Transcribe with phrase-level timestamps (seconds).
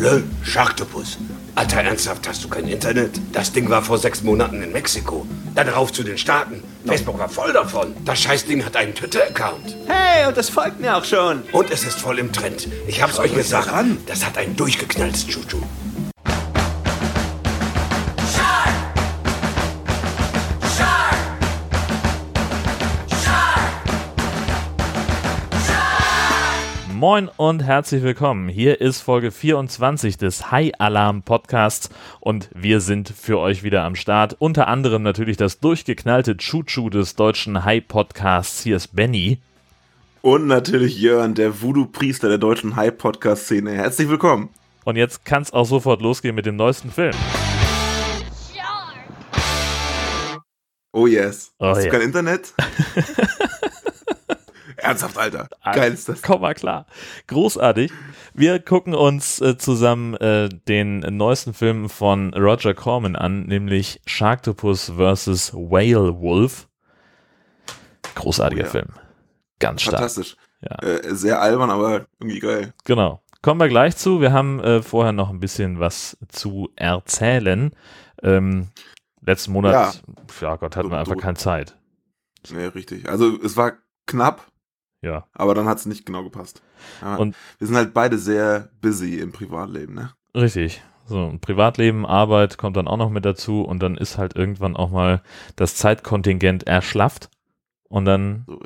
[0.00, 1.18] Le Sharktopus.
[1.56, 3.20] Alter, ernsthaft, hast du kein Internet?
[3.32, 5.26] Das Ding war vor sechs Monaten in Mexiko.
[5.56, 6.62] Dann rauf zu den Staaten.
[6.86, 7.96] Facebook war voll davon.
[8.04, 9.76] Das Scheißding hat einen Twitter-Account.
[9.88, 11.42] Hey, und das folgt mir auch schon.
[11.50, 12.68] Und es ist voll im Trend.
[12.86, 13.70] Ich hab's euch gesagt.
[14.06, 15.58] Das hat einen durchgeknallt, Chuchu.
[26.98, 28.48] Moin und herzlich willkommen.
[28.48, 33.94] Hier ist Folge 24 des High Alarm Podcasts und wir sind für euch wieder am
[33.94, 34.34] Start.
[34.40, 38.64] Unter anderem natürlich das durchgeknallte Chuchu des deutschen High Podcasts.
[38.64, 39.38] Hier ist Benny.
[40.22, 43.70] Und natürlich Jörn, der Voodoo-Priester der deutschen High Podcast-Szene.
[43.70, 44.48] Herzlich willkommen.
[44.82, 47.14] Und jetzt kann es auch sofort losgehen mit dem neuesten Film.
[50.92, 51.52] Oh yes.
[51.60, 51.92] Oh Hast du yeah.
[51.92, 52.54] kein Internet?
[54.78, 55.48] Ernsthaft, Alter.
[55.64, 56.22] Geil ist das.
[56.22, 56.86] Komm mal klar.
[57.26, 57.92] Großartig.
[58.32, 64.92] Wir gucken uns äh, zusammen äh, den neuesten Film von Roger Corman an, nämlich Sharktopus
[64.96, 65.52] vs.
[65.54, 66.68] Whale Wolf.
[68.14, 68.70] Großartiger Oh ja.
[68.70, 68.88] Film.
[69.58, 69.96] Ganz stark.
[69.96, 70.36] Fantastisch.
[70.60, 70.76] Ja.
[70.82, 72.72] Äh, sehr albern, aber irgendwie geil.
[72.84, 73.22] Genau.
[73.42, 74.20] Kommen wir gleich zu.
[74.20, 77.72] Wir haben äh, vorher noch ein bisschen was zu erzählen.
[78.22, 78.68] Ähm,
[79.20, 80.02] letzten Monat,
[80.40, 81.76] ja, Gott, hatten wir einfach keine Zeit.
[82.50, 83.08] Nee, richtig.
[83.08, 83.74] Also es war
[84.06, 84.46] knapp,
[85.00, 85.26] Ja.
[85.32, 86.60] aber dann hat es nicht genau gepasst.
[87.00, 90.10] Ja, Und- wir sind halt beide sehr busy im Privatleben, ne?
[90.34, 90.82] Richtig.
[91.06, 94.90] So, Privatleben, Arbeit kommt dann auch noch mit dazu und dann ist halt irgendwann auch
[94.90, 95.22] mal
[95.56, 97.30] das Zeitkontingent erschlafft
[97.88, 98.60] und dann So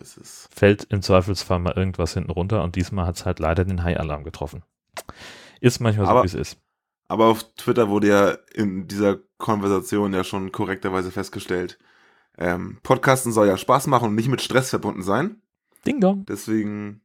[0.51, 4.25] fällt im Zweifelsfall mal irgendwas hinten runter und diesmal hat es halt leider den High-Alarm
[4.25, 4.65] getroffen.
[5.61, 6.59] Ist manchmal so, Aber- wie es ist.
[7.09, 11.79] Aber auf Twitter wurde ja in dieser Konversation ja schon korrekterweise festgestellt,
[12.39, 15.42] ähm, Podcasten soll ja Spaß machen und nicht mit Stress verbunden sein.
[15.87, 16.25] Ding dong.
[16.27, 17.01] Deswegen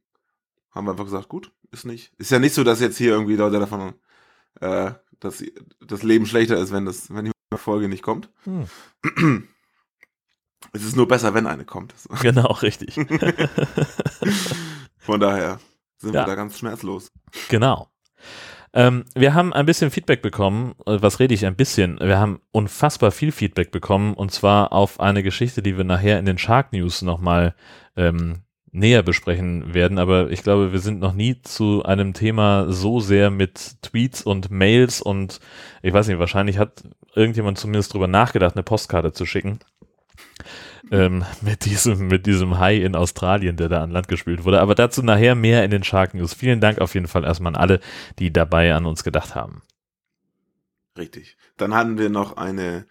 [0.70, 2.12] haben wir einfach gesagt, gut, ist nicht.
[2.18, 3.94] Ist ja nicht so, dass jetzt hier irgendwie Leute davon,
[4.60, 5.42] äh, dass
[5.86, 8.30] das Leben schlechter ist, wenn das, wenn die Folge nicht kommt.
[8.44, 8.66] Hm.
[10.72, 11.94] Es ist nur besser, wenn eine kommt.
[12.22, 12.94] Genau, richtig.
[14.98, 15.60] Von daher
[15.98, 16.22] sind Ja.
[16.22, 17.08] wir da ganz schmerzlos.
[17.48, 17.88] Genau.
[18.74, 20.74] Ähm, wir haben ein bisschen Feedback bekommen.
[20.86, 21.98] Äh, Was rede ich ein bisschen?
[22.00, 26.26] Wir haben unfassbar viel Feedback bekommen und zwar auf eine Geschichte, die wir nachher in
[26.26, 27.54] den Shark News nochmal
[27.96, 28.42] ähm,
[28.72, 29.98] näher besprechen werden.
[29.98, 34.50] Aber ich glaube, wir sind noch nie zu einem Thema so sehr mit Tweets und
[34.50, 35.40] Mails und
[35.82, 36.82] ich weiß nicht, wahrscheinlich hat
[37.14, 39.58] irgendjemand zumindest drüber nachgedacht, eine Postkarte zu schicken.
[40.90, 44.60] Ähm, mit diesem, mit diesem Hai in Australien, der da an Land gespült wurde.
[44.60, 46.32] Aber dazu nachher mehr in den Shark News.
[46.32, 47.80] Vielen Dank auf jeden Fall erstmal an alle,
[48.18, 49.62] die dabei an uns gedacht haben.
[50.96, 51.36] Richtig.
[51.56, 52.86] Dann hatten wir noch eine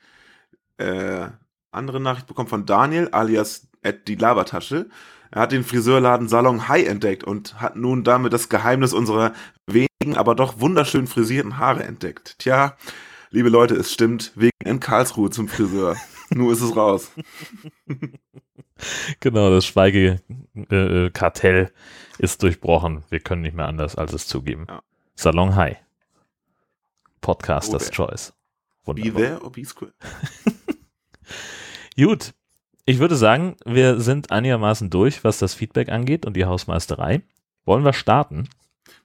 [0.77, 1.27] äh,
[1.71, 3.67] andere Nachricht bekommen von Daniel, alias
[4.07, 4.89] die Labertasche.
[5.31, 9.33] Er hat den Friseurladen Salon High entdeckt und hat nun damit das Geheimnis unserer
[9.65, 12.39] wenigen, aber doch wunderschön frisierten Haare entdeckt.
[12.39, 12.77] Tja,
[13.29, 15.95] liebe Leute, es stimmt, wegen in Karlsruhe zum Friseur.
[16.29, 17.11] Nur ist es raus.
[19.21, 21.71] Genau, das Schweigekartell äh, Kartell
[22.19, 23.03] ist durchbrochen.
[23.09, 24.67] Wir können nicht mehr anders, als es zugeben.
[24.69, 24.83] Ja.
[25.16, 25.77] Salon High.
[27.21, 28.33] Podcasters Oh, Choice.
[28.85, 29.21] Be Wunderbar.
[29.21, 29.93] there or be square.
[31.97, 32.33] Gut.
[32.89, 37.21] Ich würde sagen, wir sind einigermaßen durch, was das Feedback angeht und die Hausmeisterei.
[37.65, 38.47] Wollen wir starten?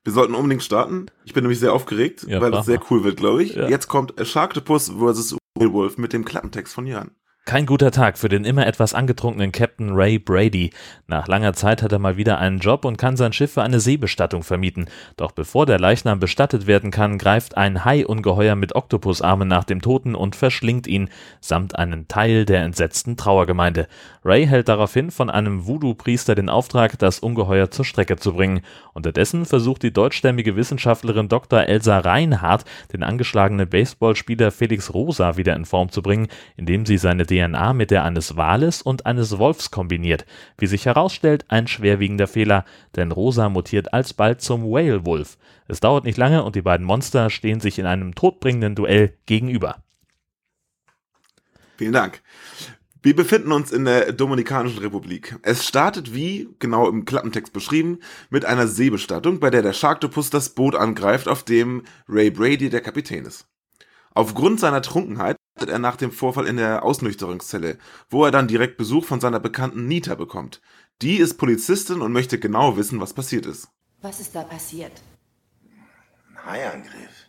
[0.04, 1.06] Wir sollten unbedingt starten.
[1.24, 3.56] Ich bin nämlich sehr aufgeregt, Ja, weil das sehr cool wird, glaube ich.
[3.56, 3.68] Ja.
[3.68, 5.36] Jetzt kommt Sharktopus vs.
[5.58, 7.10] Wolf mit dem Klappentext von Jan.
[7.44, 10.70] Kein guter Tag für den immer etwas angetrunkenen Captain Ray Brady.
[11.08, 13.80] Nach langer Zeit hat er mal wieder einen Job und kann sein Schiff für eine
[13.80, 14.86] Seebestattung vermieten.
[15.16, 20.14] Doch bevor der Leichnam bestattet werden kann, greift ein Hai-Ungeheuer mit Oktopusarmen nach dem Toten
[20.14, 21.10] und verschlingt ihn,
[21.40, 23.88] samt einen Teil der entsetzten Trauergemeinde.
[24.24, 28.60] Ray hält daraufhin von einem Voodoo-Priester den Auftrag, das Ungeheuer zur Strecke zu bringen.
[28.94, 31.60] Unterdessen versucht die deutschstämmige Wissenschaftlerin Dr.
[31.60, 37.26] Elsa Reinhardt, den angeschlagenen Baseballspieler Felix Rosa wieder in Form zu bringen, indem sie seine
[37.26, 40.26] DNA mit der eines Wales und eines Wolfs kombiniert.
[40.58, 42.64] Wie sich herausstellt, ein schwerwiegender Fehler,
[42.96, 45.38] denn Rosa mutiert alsbald zum Whale Wolf.
[45.68, 49.82] Es dauert nicht lange und die beiden Monster stehen sich in einem todbringenden Duell gegenüber.
[51.76, 52.22] Vielen Dank.
[53.04, 55.36] Wir befinden uns in der Dominikanischen Republik.
[55.42, 57.98] Es startet wie, genau im Klappentext beschrieben,
[58.30, 62.80] mit einer Seebestattung, bei der der Sharktopus das Boot angreift, auf dem Ray Brady der
[62.80, 63.46] Kapitän ist.
[64.14, 67.76] Aufgrund seiner Trunkenheit wird er nach dem Vorfall in der Ausnüchterungszelle,
[68.08, 70.60] wo er dann direkt Besuch von seiner Bekannten Nita bekommt.
[71.02, 73.66] Die ist Polizistin und möchte genau wissen, was passiert ist.
[74.00, 75.02] Was ist da passiert?
[76.30, 77.26] Ein Haiangriff.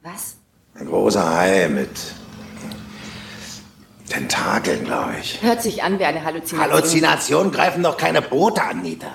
[0.00, 0.36] Was?
[0.72, 1.90] Ein großer Hai mit
[4.08, 5.40] Tentakeln, glaube ich.
[5.42, 6.72] Hört sich an wie eine Halluzination.
[6.72, 9.06] Halluzinationen greifen doch keine Boote an, Nita.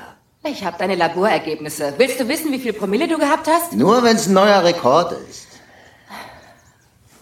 [0.44, 1.94] Ich habe deine Laborergebnisse.
[1.98, 3.74] Willst du wissen, wie viel Promille du gehabt hast?
[3.74, 5.48] Nur wenn es ein neuer Rekord ist.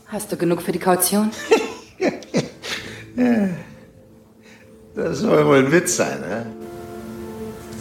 [0.07, 1.31] Hast du genug für die Kaution?
[4.93, 6.45] Das soll wohl ein Witz sein, ne?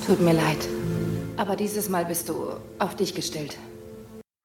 [0.06, 0.58] Tut mir leid.
[1.38, 3.56] Aber dieses Mal bist du auf dich gestellt.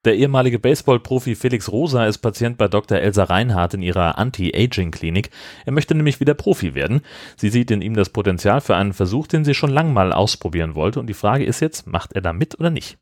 [0.03, 2.98] Der ehemalige Baseballprofi Felix Rosa ist Patient bei Dr.
[2.98, 5.30] Elsa Reinhardt in ihrer Anti-Aging-Klinik.
[5.63, 7.01] Er möchte nämlich wieder Profi werden.
[7.38, 10.74] Sie sieht in ihm das Potenzial für einen Versuch, den sie schon lang mal ausprobieren
[10.74, 11.00] wollte.
[11.00, 12.98] Und die Frage ist jetzt, macht er da mit oder nicht?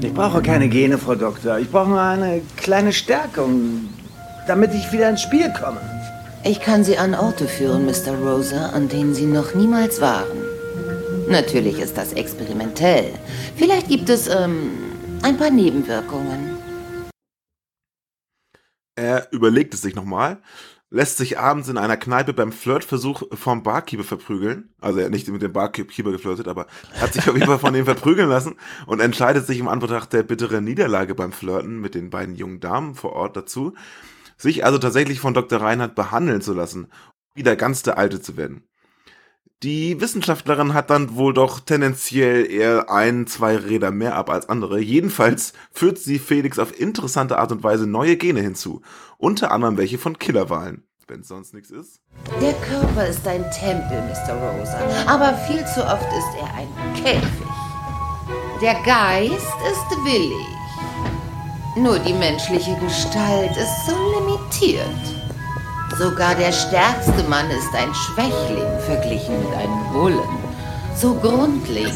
[0.00, 1.58] Ich brauche keine Gene, Frau Doktor.
[1.58, 3.88] Ich brauche nur eine kleine Stärkung,
[4.46, 5.80] damit ich wieder ins Spiel komme.
[6.44, 8.16] Ich kann Sie an Orte führen, Mr.
[8.22, 10.45] Rosa, an denen Sie noch niemals waren.
[11.28, 13.12] Natürlich ist das experimentell.
[13.56, 14.70] Vielleicht gibt es ähm,
[15.22, 16.56] ein paar Nebenwirkungen.
[18.94, 20.40] Er überlegt es sich nochmal,
[20.88, 24.72] lässt sich abends in einer Kneipe beim Flirtversuch vom Barkeeper verprügeln.
[24.80, 26.68] Also er hat nicht mit dem Barkeeper geflirtet, aber
[27.00, 28.54] hat sich auf jeden Fall von ihm verprügeln lassen
[28.86, 32.94] und entscheidet sich im Anbetracht der bitteren Niederlage beim Flirten mit den beiden jungen Damen
[32.94, 33.74] vor Ort dazu,
[34.36, 35.60] sich also tatsächlich von Dr.
[35.60, 36.86] Reinhardt behandeln zu lassen,
[37.34, 38.62] wieder ganz der Alte zu werden.
[39.62, 44.78] Die Wissenschaftlerin hat dann wohl doch tendenziell eher ein, zwei Räder mehr ab als andere.
[44.80, 48.82] Jedenfalls führt sie Felix auf interessante Art und Weise neue Gene hinzu.
[49.16, 50.84] Unter anderem welche von Killerwahlen.
[51.08, 52.02] Wenn es sonst nichts ist.
[52.42, 54.34] Der Körper ist ein Tempel, Mr.
[54.34, 57.46] Rosa, aber viel zu oft ist er ein Käfig.
[58.60, 60.46] Der Geist ist willig.
[61.76, 65.15] Nur die menschliche Gestalt ist so limitiert.
[65.98, 70.18] Sogar der stärkste Mann ist ein Schwächling verglichen mit einem Bullen.
[70.94, 71.94] So grundlegend.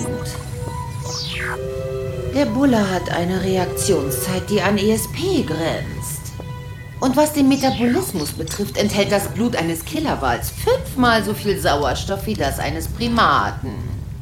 [2.34, 6.32] Der Bulle hat eine Reaktionszeit, die an ESP grenzt.
[7.00, 12.34] Und was den Metabolismus betrifft, enthält das Blut eines Killerwals fünfmal so viel Sauerstoff wie
[12.34, 13.74] das eines Primaten.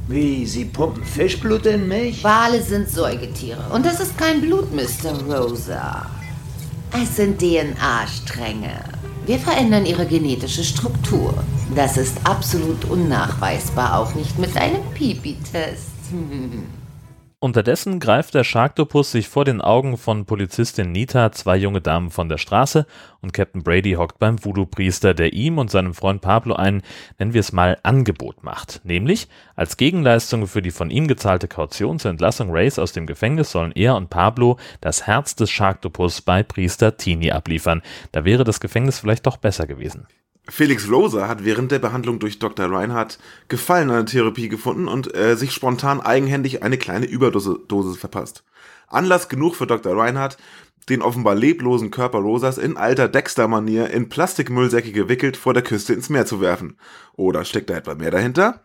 [0.09, 2.25] Wie, Sie pumpen Fischblut in mich?
[2.25, 5.13] Wale sind Säugetiere und das ist kein Blut, Mr.
[5.29, 6.07] Rosa.
[6.93, 8.98] Es sind DNA-Stränge.
[9.29, 11.35] Wir verändern ihre genetische Struktur.
[11.75, 15.91] Das ist absolut unnachweisbar, auch nicht mit einem Pipi-Test.
[17.41, 22.29] Unterdessen greift der Sharktopus sich vor den Augen von Polizistin Nita zwei junge Damen von
[22.29, 22.85] der Straße
[23.21, 26.83] und Captain Brady hockt beim Voodoo-Priester, der ihm und seinem Freund Pablo ein,
[27.17, 28.81] nennen wir es mal, Angebot macht.
[28.83, 33.53] Nämlich, als Gegenleistung für die von ihm gezahlte Kaution zur Entlassung Rays aus dem Gefängnis
[33.53, 37.83] sollen er und Pablo das Herz des Sharktopus bei Priester Tini abliefern.
[38.11, 40.09] Da wäre das Gefängnis vielleicht doch besser gewesen.
[40.51, 42.71] Felix Rosa hat während der Behandlung durch Dr.
[42.73, 43.19] Reinhardt
[43.49, 48.45] Gefallen an der Therapie gefunden und äh, sich spontan eigenhändig eine kleine Überdosis verpasst.
[48.89, 49.95] Anlass genug für Dr.
[49.95, 50.39] Reinhardt,
[50.89, 56.09] den offenbar leblosen Körper Rosas in alter Dexter-Manier in Plastikmüllsäcke gewickelt vor der Küste ins
[56.09, 56.79] Meer zu werfen.
[57.15, 58.63] Oder steckt da etwa mehr dahinter?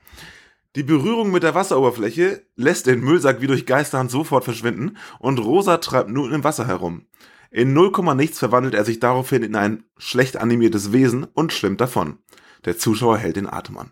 [0.77, 5.77] Die Berührung mit der Wasseroberfläche lässt den Müllsack wie durch Geisterhand sofort verschwinden und Rosa
[5.77, 7.05] treibt nun im Wasser herum.
[7.53, 12.17] In 0, nichts verwandelt er sich daraufhin in ein schlecht animiertes Wesen und schwimmt davon.
[12.65, 13.91] Der Zuschauer hält den Atem an.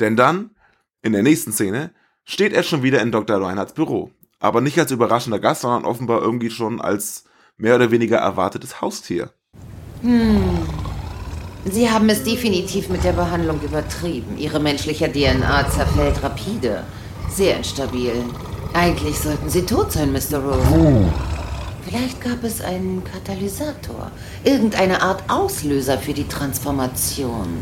[0.00, 0.52] Denn dann,
[1.02, 1.92] in der nächsten Szene,
[2.24, 3.36] steht er schon wieder in Dr.
[3.36, 4.12] Reinhards Büro.
[4.40, 7.24] Aber nicht als überraschender Gast, sondern offenbar irgendwie schon als
[7.58, 9.30] mehr oder weniger erwartetes Haustier.
[10.00, 10.66] Hm.
[11.66, 14.38] Sie haben es definitiv mit der Behandlung übertrieben.
[14.38, 16.84] Ihre menschliche DNA zerfällt rapide.
[17.28, 18.24] Sehr instabil.
[18.72, 20.38] Eigentlich sollten Sie tot sein, Mr.
[20.38, 21.12] Rose.
[21.84, 24.10] Vielleicht gab es einen Katalysator,
[24.44, 27.58] irgendeine Art Auslöser für die Transformation.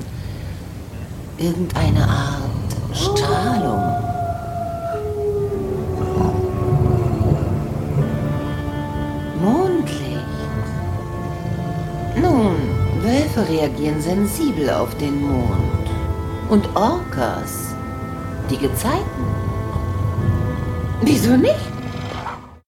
[1.39, 2.51] Irgendeine Art
[2.93, 3.81] Strahlung.
[9.41, 10.21] Mondlicht.
[12.21, 12.57] Nun,
[13.03, 15.89] Wölfe reagieren sensibel auf den Mond.
[16.51, 17.75] Und Orcas,
[18.51, 19.25] die Gezeiten.
[21.01, 21.80] Wieso nicht?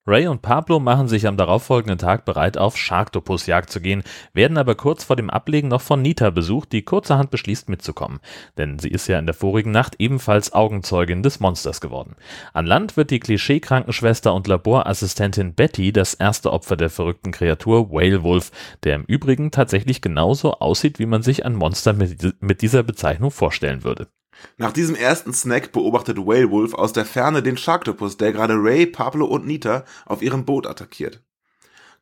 [0.05, 4.75] Ray und Pablo machen sich am darauffolgenden Tag bereit, auf Sharktopusjagd zu gehen, werden aber
[4.75, 8.19] kurz vor dem Ablegen noch von Nita besucht, die kurzerhand beschließt mitzukommen.
[8.57, 12.17] Denn sie ist ja in der vorigen Nacht ebenfalls Augenzeugin des Monsters geworden.
[12.51, 18.23] An Land wird die Klischee-Krankenschwester und Laborassistentin Betty das erste Opfer der verrückten Kreatur Whale
[18.23, 18.51] Wolf,
[18.83, 23.31] der im Übrigen tatsächlich genauso aussieht, wie man sich ein Monster mit, mit dieser Bezeichnung
[23.31, 24.09] vorstellen würde.
[24.57, 28.85] Nach diesem ersten Snack beobachtet Whale Wolf aus der Ferne den Sharktopus, der gerade Ray,
[28.85, 31.21] Pablo und Nita auf ihrem Boot attackiert.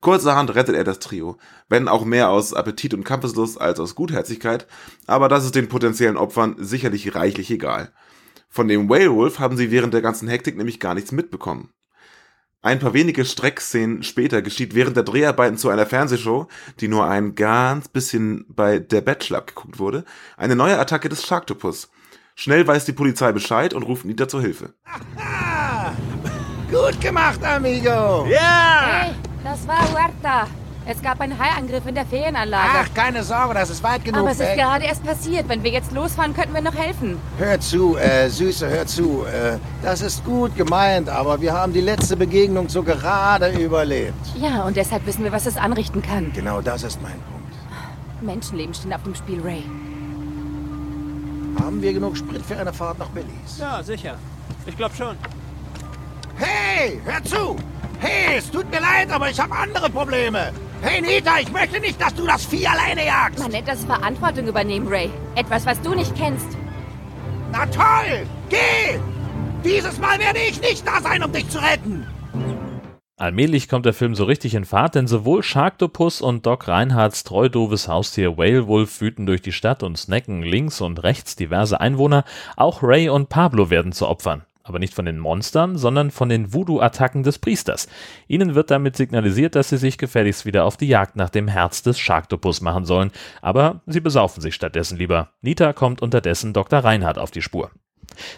[0.01, 1.37] Kurzerhand rettet er das Trio,
[1.69, 4.65] wenn auch mehr aus Appetit und Kampfeslust als aus Gutherzigkeit,
[5.05, 7.91] aber das ist den potenziellen Opfern sicherlich reichlich egal.
[8.49, 11.69] Von dem Whale Wolf haben sie während der ganzen Hektik nämlich gar nichts mitbekommen.
[12.63, 16.47] Ein paar wenige Streckszenen später geschieht während der Dreharbeiten zu einer Fernsehshow,
[16.79, 20.03] die nur ein ganz bisschen bei Der Bachelor abgeguckt wurde,
[20.37, 21.89] eine neue Attacke des Sharktopus.
[22.35, 24.73] Schnell weiß die Polizei Bescheid und ruft Nita zur Hilfe.
[26.71, 28.25] Gut gemacht, amigo.
[28.29, 29.11] Hey,
[29.43, 30.47] das war Huerta.
[30.83, 32.69] Es gab einen Haiangriff in der Ferienanlage.
[32.73, 34.57] Ach, keine Sorge, das ist weit genug Aber es ist weg.
[34.57, 35.47] gerade erst passiert.
[35.47, 37.19] Wenn wir jetzt losfahren, könnten wir noch helfen.
[37.37, 39.23] Hör zu, äh, Süße, hör zu.
[39.25, 44.15] Äh, das ist gut gemeint, aber wir haben die letzte Begegnung so gerade überlebt.
[44.41, 46.31] Ja, und deshalb wissen wir, was es anrichten kann.
[46.33, 47.53] Genau das ist mein Punkt.
[48.21, 49.63] Menschenleben stehen auf dem Spiel, Ray.
[51.61, 53.59] Haben wir genug Sprit für eine Fahrt nach Billis?
[53.59, 54.17] Ja, sicher.
[54.65, 55.15] Ich glaube schon.
[56.37, 57.55] Hey, hör zu!
[57.99, 60.51] Hey, es tut mir leid, aber ich habe andere Probleme.
[60.81, 63.37] Hey, Nita, ich möchte nicht, dass du das Vieh alleine jagst.
[63.37, 65.11] Man nennt das Verantwortung übernehmen, Ray.
[65.35, 66.47] Etwas, was du nicht kennst.
[67.51, 68.25] Na toll!
[68.49, 68.99] Geh!
[69.63, 72.07] Dieses Mal werde ich nicht da sein, um dich zu retten.
[73.21, 77.49] Allmählich kommt der Film so richtig in Fahrt, denn sowohl Sharktopus und Doc Reinhards treu
[77.49, 82.23] doofes Haustier Whale Wolf wüten durch die Stadt und snacken links und rechts diverse Einwohner.
[82.57, 84.41] Auch Ray und Pablo werden zu Opfern.
[84.63, 87.87] Aber nicht von den Monstern, sondern von den Voodoo-Attacken des Priesters.
[88.27, 91.83] Ihnen wird damit signalisiert, dass sie sich gefälligst wieder auf die Jagd nach dem Herz
[91.83, 93.11] des Sharktopus machen sollen.
[93.43, 95.29] Aber sie besaufen sich stattdessen lieber.
[95.43, 96.79] Nita kommt unterdessen Dr.
[96.79, 97.69] Reinhardt auf die Spur.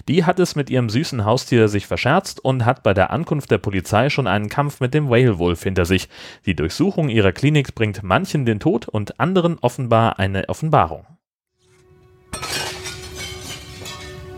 [0.08, 3.58] Die hat es mit ihrem süßen Haustier sich verscherzt und hat bei der Ankunft der
[3.58, 6.10] Polizei schon einen Kampf mit dem Whale Wolf hinter sich.
[6.46, 11.06] Die Durchsuchung ihrer Klinik bringt manchen den Tod und anderen offenbar eine Offenbarung.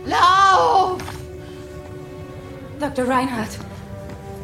[0.04, 1.02] Lauf!
[2.78, 3.08] Dr.
[3.08, 3.58] Reinhardt,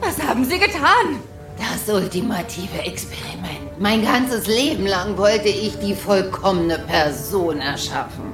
[0.01, 1.21] was haben Sie getan?
[1.59, 3.79] Das ultimative Experiment.
[3.79, 8.33] Mein ganzes Leben lang wollte ich die vollkommene Person erschaffen.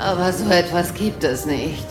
[0.00, 1.86] Aber so etwas gibt es nicht.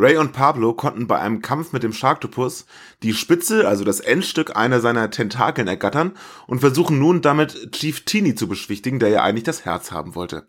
[0.00, 2.66] Ray und Pablo konnten bei einem Kampf mit dem Sharktopus
[3.02, 6.12] die Spitze, also das Endstück einer seiner Tentakeln ergattern
[6.46, 10.46] und versuchen nun damit Chief Teeny zu beschwichtigen, der ja eigentlich das Herz haben wollte.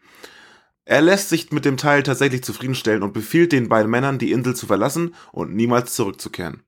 [0.90, 4.56] Er lässt sich mit dem Teil tatsächlich zufriedenstellen und befiehlt den beiden Männern, die Insel
[4.56, 6.64] zu verlassen und niemals zurückzukehren.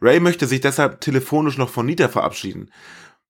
[0.00, 2.70] Ray möchte sich deshalb telefonisch noch von Nita verabschieden,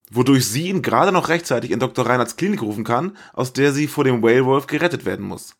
[0.08, 2.06] wodurch sie ihn gerade noch rechtzeitig in Dr.
[2.06, 5.56] Reinhards Klinik rufen kann, aus der sie vor dem Whale Wolf gerettet werden muss.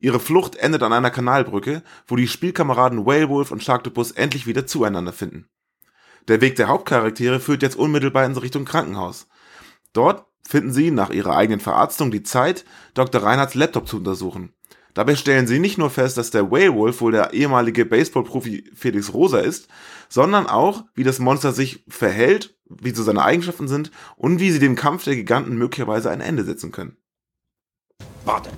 [0.00, 4.66] Ihre Flucht endet an einer Kanalbrücke, wo die Spielkameraden Whale Wolf und Sharktopus endlich wieder
[4.66, 5.46] zueinander finden.
[6.26, 9.28] Der Weg der Hauptcharaktere führt jetzt unmittelbar in Richtung Krankenhaus.
[9.92, 12.64] Dort finden sie nach ihrer eigenen Verarztung die Zeit,
[12.94, 13.22] Dr.
[13.22, 14.54] Reinhards Laptop zu untersuchen.
[14.94, 19.12] Dabei stellen sie nicht nur fest, dass der Whale Wolf wohl der ehemalige Baseballprofi Felix
[19.12, 19.68] Rosa ist,
[20.08, 24.58] sondern auch, wie das Monster sich verhält, wie so seine Eigenschaften sind und wie sie
[24.58, 26.96] dem Kampf der Giganten möglicherweise ein Ende setzen können.
[28.24, 28.48] Warte,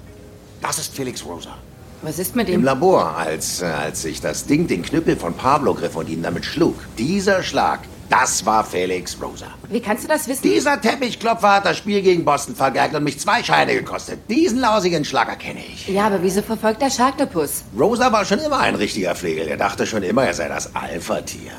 [0.63, 1.59] das ist Felix Rosa.
[2.03, 2.65] Was ist mit Im ihm?
[2.65, 6.45] Labor, als, äh, als sich das Ding den Knüppel von Pablo griff und ihn damit
[6.45, 6.77] schlug.
[6.99, 9.47] Dieser Schlag, das war Felix Rosa.
[9.69, 10.43] Wie kannst du das wissen?
[10.43, 14.19] Dieser Teppichklopfer hat das Spiel gegen Boston vergeigt und mich zwei Scheine gekostet.
[14.29, 15.89] Diesen lausigen Schlager kenne ich.
[15.89, 17.63] Ja, aber wieso verfolgt der Sharktopus?
[17.79, 19.47] Rosa war schon immer ein richtiger Flegel.
[19.47, 21.53] Er dachte schon immer, er sei das Alpha-Tier.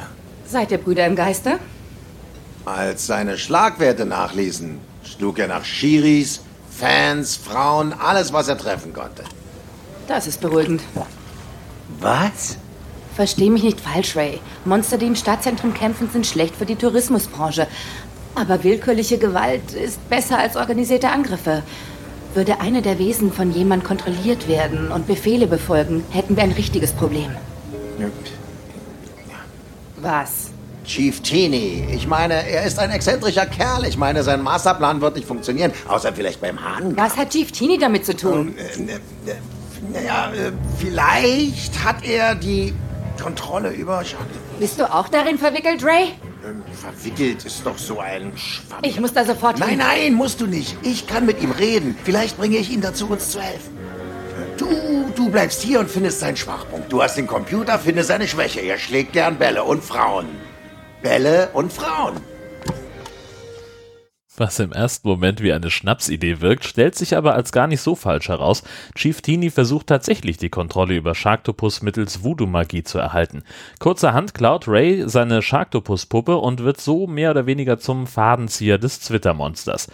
[0.46, 1.58] Seid ihr Brüder im Geiste?
[2.66, 9.24] Als seine Schlagwerte nachließen, schlug er nach Schiris, Fans, Frauen, alles, was er treffen konnte.
[10.08, 10.82] Das ist beruhigend.
[12.00, 12.58] Was?
[13.22, 14.40] Versteh mich nicht falsch, Ray.
[14.66, 17.68] Monster, die im Stadtzentrum kämpfen, sind schlecht für die Tourismusbranche.
[18.34, 21.62] Aber willkürliche Gewalt ist besser als organisierte Angriffe.
[22.34, 26.94] Würde eine der Wesen von jemand kontrolliert werden und Befehle befolgen, hätten wir ein richtiges
[26.94, 27.30] Problem.
[29.98, 30.50] Was?
[30.84, 31.86] Chief Teeny.
[31.94, 33.86] Ich meine, er ist ein exzentrischer Kerl.
[33.86, 36.98] Ich meine, sein Masterplan wird nicht funktionieren, außer vielleicht beim Hahn.
[36.98, 38.56] Was hat Chief Teeny damit zu tun?
[39.94, 42.74] Naja, äh, vielleicht hat er die
[43.22, 44.26] Kontrolle über Schatten.
[44.60, 46.14] Bist du auch darin verwickelt, Ray?
[46.46, 48.80] Ähm, Verwickelt ist doch so ein Schwamm.
[48.82, 49.78] Ich muss da sofort Nein, hin.
[49.80, 50.76] nein, musst du nicht.
[50.82, 51.96] Ich kann mit ihm reden.
[52.04, 53.78] Vielleicht bringe ich ihn dazu, uns zu helfen.
[54.58, 54.68] Du,
[55.16, 56.92] du bleibst hier und findest seinen Schwachpunkt.
[56.92, 58.60] Du hast den Computer, finde seine Schwäche.
[58.62, 60.28] Er schlägt gern Bälle und Frauen.
[61.02, 62.16] Bälle und Frauen.
[64.42, 67.94] Was im ersten Moment wie eine Schnapsidee wirkt, stellt sich aber als gar nicht so
[67.94, 68.64] falsch heraus.
[68.96, 73.44] Chief Teeny versucht tatsächlich die Kontrolle über Sharktopus mittels Voodoo-Magie zu erhalten.
[73.78, 79.90] Kurzerhand klaut Ray seine Sharktopus-Puppe und wird so mehr oder weniger zum Fadenzieher des Twitter-Monsters.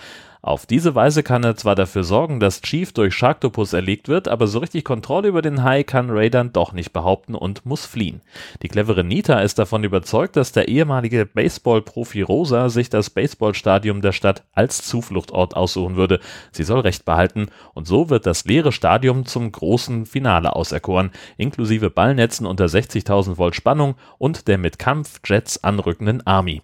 [0.47, 4.47] Auf diese Weise kann er zwar dafür sorgen, dass Chief durch Sharktopus erlegt wird, aber
[4.47, 8.21] so richtig Kontrolle über den Hai kann Ray dann doch nicht behaupten und muss fliehen.
[8.61, 14.13] Die clevere Nita ist davon überzeugt, dass der ehemalige Baseball-Profi Rosa sich das Baseballstadion der
[14.13, 16.21] Stadt als Zufluchtort aussuchen würde.
[16.53, 21.89] Sie soll Recht behalten und so wird das leere Stadion zum großen Finale auserkoren, inklusive
[21.89, 26.61] Ballnetzen unter 60.000 Volt Spannung und der mit Kampfjets anrückenden Army.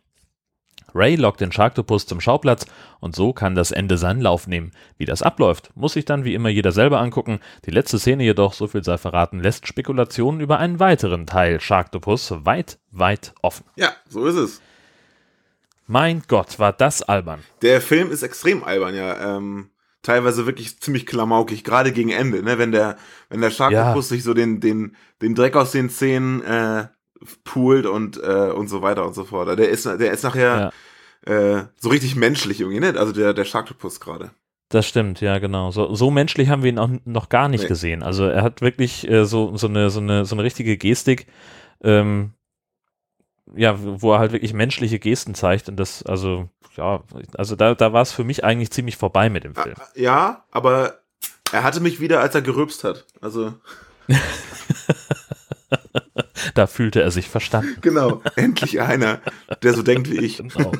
[0.95, 2.65] Ray lockt den Sharktopus zum Schauplatz
[2.99, 4.71] und so kann das Ende seinen Lauf nehmen.
[4.97, 7.39] Wie das abläuft, muss sich dann wie immer jeder selber angucken.
[7.65, 12.33] Die letzte Szene jedoch, so viel sei verraten, lässt Spekulationen über einen weiteren Teil Sharktopus
[12.45, 13.65] weit, weit offen.
[13.75, 14.61] Ja, so ist es.
[15.87, 17.41] Mein Gott, war das albern.
[17.61, 19.37] Der Film ist extrem albern, ja.
[19.37, 19.69] Ähm,
[20.01, 22.57] teilweise wirklich ziemlich klamaukig, gerade gegen Ende, ne?
[22.57, 22.97] Wenn der,
[23.29, 24.15] wenn der Sharktopus Ja.
[24.15, 26.87] sich so den, den, den Dreck aus den Zähnen äh,
[27.43, 29.57] poolt und, äh, und so weiter und so fort.
[29.57, 30.71] Der ist, der ist nachher
[31.25, 32.93] äh, so richtig menschlich irgendwie, ne?
[32.97, 34.31] Also der, der Sharktopus gerade.
[34.69, 35.71] Das stimmt, ja, genau.
[35.71, 37.67] So, so menschlich haben wir ihn auch noch gar nicht Nee.
[37.67, 38.01] gesehen.
[38.01, 41.27] Also er hat wirklich äh, so, so, eine, so, eine, so eine richtige Gestik,
[41.83, 42.33] ähm,
[43.55, 45.69] ja, wo er halt wirklich menschliche Gesten zeigt.
[45.69, 47.03] Und das, also, ja,
[47.35, 49.75] also da, da war es für mich eigentlich ziemlich vorbei mit dem Film.
[49.95, 50.99] Ja, aber
[51.51, 53.05] er hatte mich wieder, als er gerülpst hat.
[53.21, 53.53] Also,
[56.55, 57.77] Da fühlte er sich verstanden.
[57.81, 59.21] genau, endlich einer,
[59.61, 60.37] der so denkt wie ich.
[60.37, 60.71] Genau.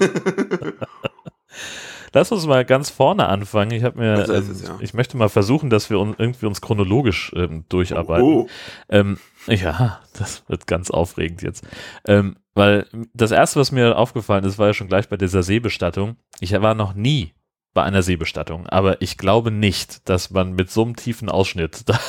[2.14, 3.72] Lass uns mal ganz vorne anfangen.
[3.72, 4.78] Ich habe mir, Also ist ähm, es, ja.
[4.80, 8.24] ich möchte mal versuchen, dass wir uns irgendwie uns chronologisch ähm, durcharbeiten.
[8.24, 8.48] Oh,
[8.88, 11.66] Ähm, ja, das wird ganz aufregend jetzt.
[12.06, 16.18] Ähm, weil das erste, was mir aufgefallen ist, war ja schon gleich bei dieser Seebestattung.
[16.40, 17.34] Ich war noch nie
[17.74, 22.00] bei einer Seebestattung, aber ich glaube nicht, dass man mit so einem tiefen Ausschnitt da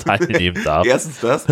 [0.00, 0.86] teilnehmen darf.
[0.86, 1.46] erstens das.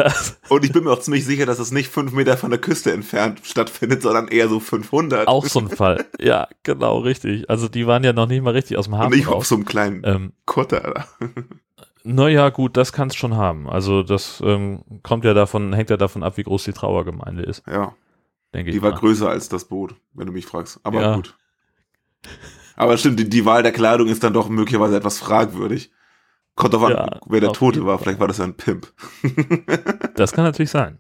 [0.49, 2.93] Und ich bin mir auch ziemlich sicher, dass es nicht fünf Meter von der Küste
[2.93, 5.29] entfernt stattfindet, sondern eher so 500.
[5.29, 6.05] auch so ein Fall.
[6.21, 7.49] Ja, genau, richtig.
[7.49, 9.49] Also die waren ja noch nicht mal richtig aus dem Und Hafen nicht auf raus.
[9.49, 11.07] so einem kleinen Ähm, Kutter.
[12.05, 13.69] naja, gut, das kann es schon haben.
[13.69, 17.63] Also das ähm, kommt ja davon, hängt ja davon ab, wie groß die Trauergemeinde ist,
[17.67, 17.95] Ja,
[18.55, 18.77] denke ich.
[18.77, 18.99] die war mal.
[18.99, 20.81] größer als das Boot, wenn du mich fragst.
[20.85, 21.15] Aber Ja.
[21.17, 21.37] gut.
[22.77, 25.91] Aber stimmt, die, die Wahl der Kleidung ist dann doch möglicherweise etwas fragwürdig.
[26.59, 27.99] Kommt drauf an, Ja, wer der Tote war.
[28.01, 28.93] Vielleicht war das ja ein Pimp.
[30.17, 30.99] Das kann natürlich sein.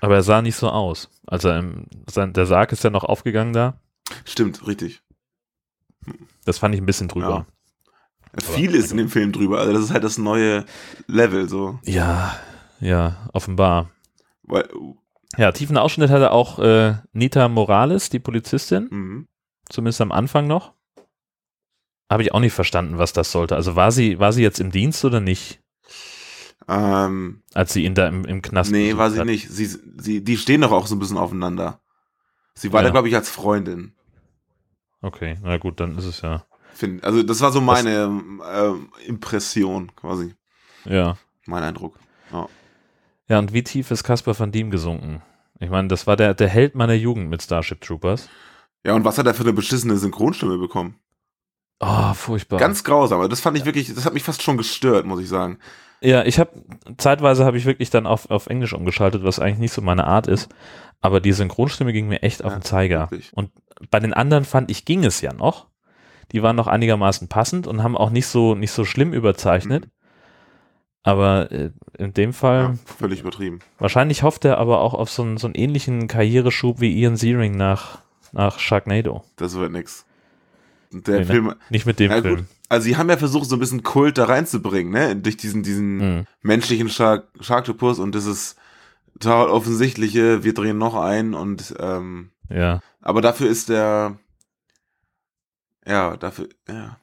[0.00, 1.08] Aber er sah nicht so aus.
[1.24, 3.80] Also ähm, sein, der Sarg ist ja noch aufgegangen da.
[4.24, 5.02] Stimmt, richtig.
[6.44, 7.46] Das fand ich ein bisschen drüber.
[8.36, 9.60] Viel ist in dem Film drüber.
[9.60, 10.64] Also das ist halt das neue
[11.06, 11.78] Level, so.
[11.84, 12.34] Ja,
[12.80, 13.90] ja, offenbar.
[14.42, 14.68] Weil,
[15.36, 19.28] Ja, tiefen Ausschnitt hatte auch äh, Nita Morales, die Polizistin, mhm.
[19.68, 20.73] zumindest am Anfang noch.
[22.10, 23.56] Habe ich auch nicht verstanden, was das sollte.
[23.56, 25.60] Also war sie, war sie jetzt im Dienst oder nicht,
[26.68, 29.26] ähm, als sie ihn da im, im Knast nee, war sie hat?
[29.26, 29.50] nicht.
[29.50, 31.80] Sie, sie, die stehen doch auch so ein bisschen aufeinander.
[32.54, 32.88] Sie war Ja.
[32.88, 33.94] da, glaube ich, als Freundin.
[35.02, 36.44] Okay, na gut, dann ist es ja.
[36.72, 38.04] Find, also das war so meine
[38.50, 40.34] ähm, Impression, quasi.
[40.86, 41.18] Ja.
[41.46, 41.98] Mein Eindruck.
[42.32, 42.48] Ja.
[43.28, 45.22] Ja, und wie tief ist Caspar van Diem gesunken?
[45.60, 48.28] Ich meine, das war der, der Held meiner Jugend mit Starship Troopers.
[48.84, 50.96] ja, und was hat er für eine beschissene Synchronstimme bekommen?
[51.86, 52.58] Oh, furchtbar.
[52.58, 53.20] Ganz grausam.
[53.20, 55.58] aber Das fand ich wirklich, das hat mich fast schon gestört, muss ich sagen.
[56.00, 56.50] Ja, ich habe
[56.98, 60.26] zeitweise habe ich wirklich dann auf, auf Englisch umgeschaltet, was eigentlich nicht so meine Art
[60.26, 60.48] ist.
[61.00, 63.00] Aber die Synchronstimme ging mir echt auf Ja, den Zeiger.
[63.10, 63.30] wirklich.
[63.34, 63.50] Und
[63.90, 65.66] bei den anderen fand ich, ging es ja noch.
[66.32, 69.88] Die waren noch einigermaßen passend und haben auch nicht so, nicht so schlimm überzeichnet.
[71.02, 72.78] Aber äh, in dem Fall, Mhm.
[72.86, 73.58] Ja, völlig übertrieben.
[73.78, 77.52] wahrscheinlich hofft er aber auch auf so einen, so einen ähnlichen Karriereschub wie Ian Searing
[77.56, 77.98] nach,
[78.32, 79.22] nach Sharknado.
[79.36, 80.06] Das wird nix.
[81.02, 81.26] Der Nee, ne?
[81.26, 81.54] Film.
[81.70, 82.36] Nicht mit dem Ja, Film.
[82.36, 82.44] gut.
[82.68, 85.16] Also sie haben ja versucht, so ein bisschen Kult da reinzubringen, ne?
[85.16, 86.26] Durch diesen, diesen Mhm.
[86.42, 88.56] menschlichen Shark Sharktopus und das ist
[89.20, 92.80] total offensichtliche, wir drehen noch ein und ähm, Ja.
[93.00, 94.18] aber dafür ist der
[95.86, 96.98] ja, dafür, ja.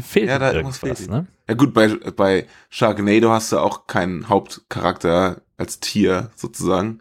[0.00, 1.26] Fehlt Ja, ja, da irgendwas irgendwas, fehlt ne?
[1.48, 7.00] Ja gut, bei, bei Sharknado hast du auch keinen Hauptcharakter als Tier sozusagen,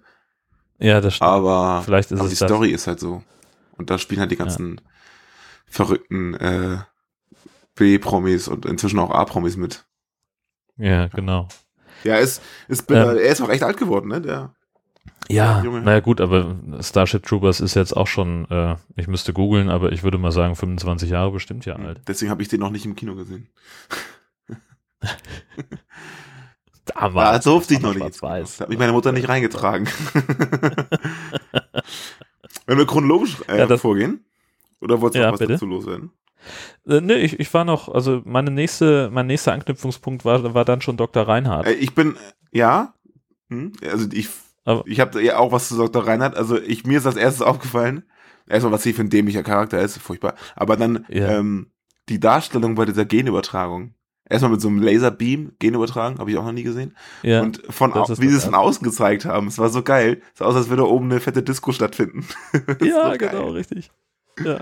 [0.77, 1.29] Ja, das stimmt.
[1.31, 2.49] aber, Vielleicht ist aber es die das.
[2.49, 3.23] Story ist halt so.
[3.77, 4.79] Und da spielen halt die ganzen
[5.73, 6.77] verrückten äh,
[7.75, 9.85] B-Promis und inzwischen auch A-Promis mit.
[10.77, 11.47] Ja, genau.
[12.03, 12.97] Ja, ist, ist, Ähm.
[12.97, 14.21] er ist auch echt alt geworden, ne?
[14.21, 14.53] Der,
[15.29, 15.81] Ja, Junge.
[15.81, 20.03] naja gut, aber Starship Troopers ist jetzt auch schon, äh, ich müsste googeln, aber ich
[20.03, 22.01] würde mal sagen 25 Jahre bestimmt ja alt.
[22.07, 23.47] deswegen habe ich den noch nicht im Kino gesehen.
[26.85, 27.45] Damals.
[27.45, 28.17] Da durfte ich war noch nicht.
[28.17, 28.57] schwarz-weiß.
[28.57, 29.87] Da hat mich meine Mutter nicht reingetragen.
[32.65, 34.23] Wenn wir chronologisch äh, Ja, das- vorgehen,
[34.83, 35.53] oder wolltest du Ja, noch was bitte.
[35.53, 36.11] dazu loswerden?
[36.87, 40.81] Äh, nee, ich, ich war noch, also meine nächste, mein nächster Anknüpfungspunkt war, war dann
[40.81, 41.23] schon Dr.
[41.27, 41.65] Reinhardt.
[41.67, 42.15] Äh, ich bin,
[42.51, 42.93] ja,
[43.49, 44.27] hm, also ich,
[44.65, 46.05] Aber- ich habe ja auch was zu Dr.
[46.05, 46.35] Reinhardt.
[46.35, 48.03] Also ich, mir ist als erstes aufgefallen,
[48.47, 50.35] erstmal, was sie für ein dämlicher Charakter ist, furchtbar.
[50.55, 51.29] Aber dann, Ja.
[51.29, 51.71] ähm,
[52.09, 53.93] die Darstellung bei dieser Genübertragung.
[54.29, 56.95] Erstmal mit so einem Laserbeam Genübertragen, habe ich auch noch nie gesehen.
[57.23, 60.21] Ja, und von das wie sie es von außen gezeigt haben, es war so geil.
[60.33, 62.25] Es sah aus, als würde oben eine fette Disco stattfinden.
[62.79, 63.91] Das Ja, so genau, richtig.
[64.43, 64.59] Ja.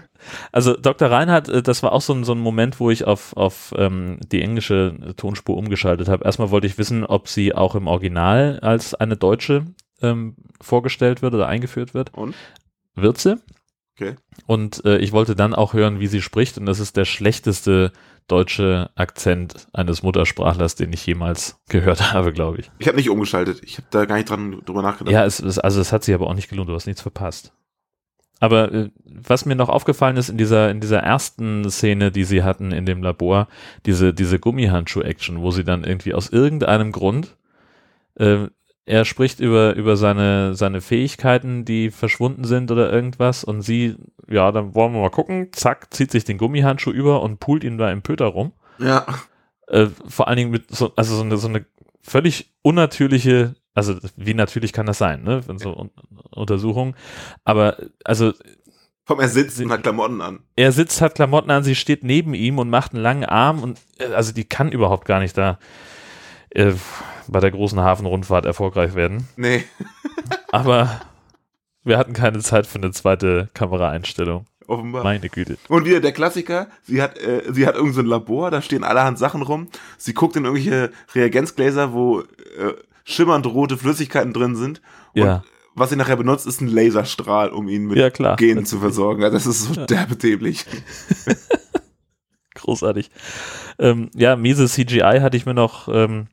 [0.51, 1.09] Also Dr.
[1.09, 4.19] Reinhardt, äh, das war auch so ein, so ein Moment, wo ich auf, auf ähm,
[4.31, 6.25] die englische Tonspur umgeschaltet habe.
[6.25, 9.65] Erstmal wollte ich wissen, ob sie auch im Original als eine Deutsche
[10.01, 12.13] ähm, vorgestellt wird oder eingeführt wird.
[12.13, 12.35] Und?
[12.95, 13.37] Wird sie.
[13.95, 14.15] Okay.
[14.47, 16.57] Und äh, ich wollte dann auch hören, wie sie spricht.
[16.57, 17.91] Und das ist der schlechteste
[18.27, 22.71] deutsche Akzent eines Muttersprachlers, den ich jemals gehört habe, glaube ich.
[22.79, 23.61] Ich habe nicht umgeschaltet.
[23.63, 25.13] Ich habe da gar nicht dran drüber nachgedacht.
[25.13, 27.53] Ja, es, es, also es hat sich aber auch nicht gelohnt, du hast nichts verpasst.
[28.41, 32.43] Aber äh, was mir noch aufgefallen ist in dieser, in dieser ersten Szene, die sie
[32.43, 33.47] hatten in dem Labor,
[33.85, 37.37] diese, diese Gummihandschuh-Action, wo sie dann irgendwie aus irgendeinem Grund,
[38.15, 38.47] äh,
[38.85, 43.95] er spricht über, über seine, seine Fähigkeiten, die verschwunden sind oder irgendwas und sie,
[44.27, 47.77] ja, dann wollen wir mal gucken, zack, zieht sich den Gummihandschuh über und pult ihn
[47.77, 48.53] da im Pöter rum.
[48.79, 49.05] Ja.
[49.67, 51.63] Äh, vor allen Dingen mit so, also so eine, so eine
[52.01, 55.41] völlig unnatürliche, also wie natürlich kann das sein, ne?
[55.47, 55.91] Wenn so Un
[56.31, 56.95] Untersuchungen.
[57.43, 58.33] Aber also
[59.05, 60.39] Komm, er sitzt und hat Klamotten an.
[60.55, 63.79] er sitzt, hat Klamotten an, sie steht neben ihm und macht einen langen Arm und
[63.99, 65.59] äh, also die kann überhaupt gar nicht da
[66.51, 66.73] äh,
[67.27, 69.27] bei der großen Hafenrundfahrt erfolgreich werden.
[69.35, 69.63] Nee.
[70.51, 71.01] Aber
[71.83, 74.45] wir hatten keine Zeit für eine zweite Kameraeinstellung.
[74.67, 75.03] Offenbar.
[75.03, 75.57] Meine Güte.
[75.67, 78.83] Und wieder der Klassiker, sie hat, äh, sie hat irgend so ein Labor, da stehen
[78.83, 79.67] allerhand Sachen rum.
[79.97, 84.81] Sie guckt in irgendwelche Reagenzgläser, wo äh, schimmernd rote Flüssigkeiten drin sind.
[85.15, 85.43] Und Ja.
[85.75, 88.35] was sie nachher benutzt, ist ein Laserstrahl, um ihn mit Ja, klar.
[88.35, 89.21] Genen zu versorgen.
[89.21, 90.65] Ja, das ist so derbe dämlich.
[92.55, 93.09] Großartig.
[93.79, 96.27] Ähm, ja, miese CGI hatte ich mir noch, ähm,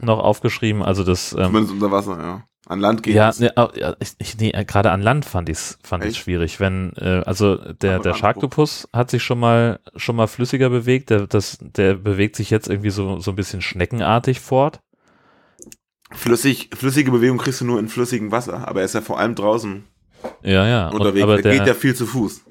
[0.00, 0.82] noch aufgeschrieben.
[0.82, 1.32] Also das.
[1.32, 2.44] Ähm, Zumindest unter Wasser, ja.
[2.66, 3.40] An Land geht ja, es.
[3.40, 6.60] ne, ja, ich, nee, äh, gerade an Land fand ich es fand ich's schwierig.
[6.60, 8.14] Wenn, äh, also der, Aber der.
[8.14, 11.10] Sharktopus hat sich schon mal schon mal flüssiger bewegt.
[11.10, 14.80] Der, das, der bewegt sich jetzt irgendwie so, so ein bisschen schneckenartig fort.
[16.14, 19.34] Flüssig, flüssige Bewegung kriegst du nur in flüssigem Wasser, aber er ist ja vor allem
[19.34, 19.84] draußen
[20.42, 20.88] Ja, ja.
[20.88, 21.22] Und, unterwegs.
[21.22, 22.42] aber der, der, geht ja viel zu Fuß.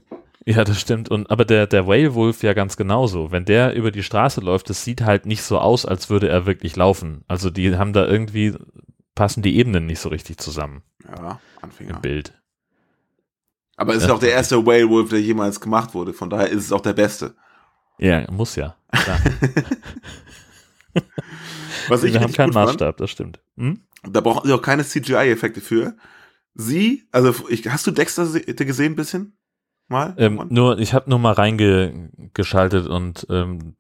[0.46, 1.10] Ja, das stimmt.
[1.10, 3.32] Und aber der, der Whale Wolf ja ganz genauso.
[3.32, 6.48] Wenn der über die Straße läuft, das sieht halt nicht so aus, als würde er
[6.48, 7.24] wirklich laufen.
[7.28, 8.56] Also die haben da irgendwie,
[9.14, 11.92] passen die Ebenen nicht so richtig zusammen Ja, Anfänger.
[11.96, 12.34] im Bild.
[13.78, 14.16] Aber es ist Ja.
[14.16, 16.14] auch der erste Whale Wolf, der jemals gemacht wurde.
[16.14, 17.36] Von daher ist es auch der beste.
[18.00, 18.76] Ja, muss ja.
[21.88, 23.40] Was ich Wir haben keinen gut fand, Maßstab, das stimmt.
[23.58, 23.82] Hm?
[24.10, 25.96] da brauchen sie auch keine CGI-Effekte für.
[26.54, 29.38] Sie, also ich, hast du Dexter se- gesehen ein bisschen?
[29.88, 30.16] Mal?
[30.18, 33.76] Ähm, nur, ich habe nur mal reingeschaltet und ähm,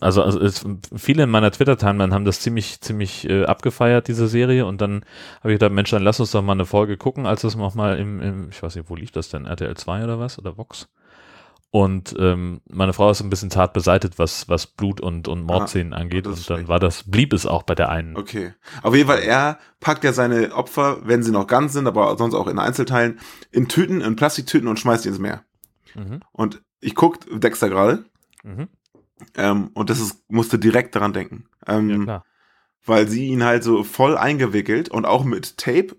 [0.00, 0.64] also, also es,
[0.96, 4.66] viele in meiner Twitter-Timeline haben das ziemlich, ziemlich äh, abgefeiert, diese Serie.
[4.66, 5.04] Und dann
[5.40, 7.74] habe ich gedacht, Mensch, dann lass uns doch mal eine Folge gucken, als es noch
[7.74, 9.46] mal im, im, ich weiß nicht, wo lief das denn?
[9.46, 10.38] RTL 2 oder was?
[10.38, 10.88] Oder Vox?
[11.72, 15.92] Und ähm, meine Frau ist ein bisschen zart beseitet, was, was Blut und, und Mordszenen
[15.92, 16.26] angeht.
[16.26, 18.16] das Und dann war das, blieb es auch bei der einen.
[18.16, 18.54] Okay.
[18.82, 22.34] Auf jeden Fall, er packt ja seine Opfer, wenn sie noch ganz sind, aber sonst
[22.34, 23.20] auch in Einzelteilen,
[23.52, 25.44] in Tüten, in Plastiktüten und schmeißt die ins Meer.
[25.94, 26.20] Mhm.
[26.32, 28.04] Und ich guck Dexter gerade
[28.42, 28.68] Mhm.
[29.36, 31.44] ähm, und das ist, musste direkt daran denken.
[31.68, 32.24] Ähm, Ja, klar.
[32.84, 35.94] weil sie ihn halt so voll eingewickelt und auch mit Tape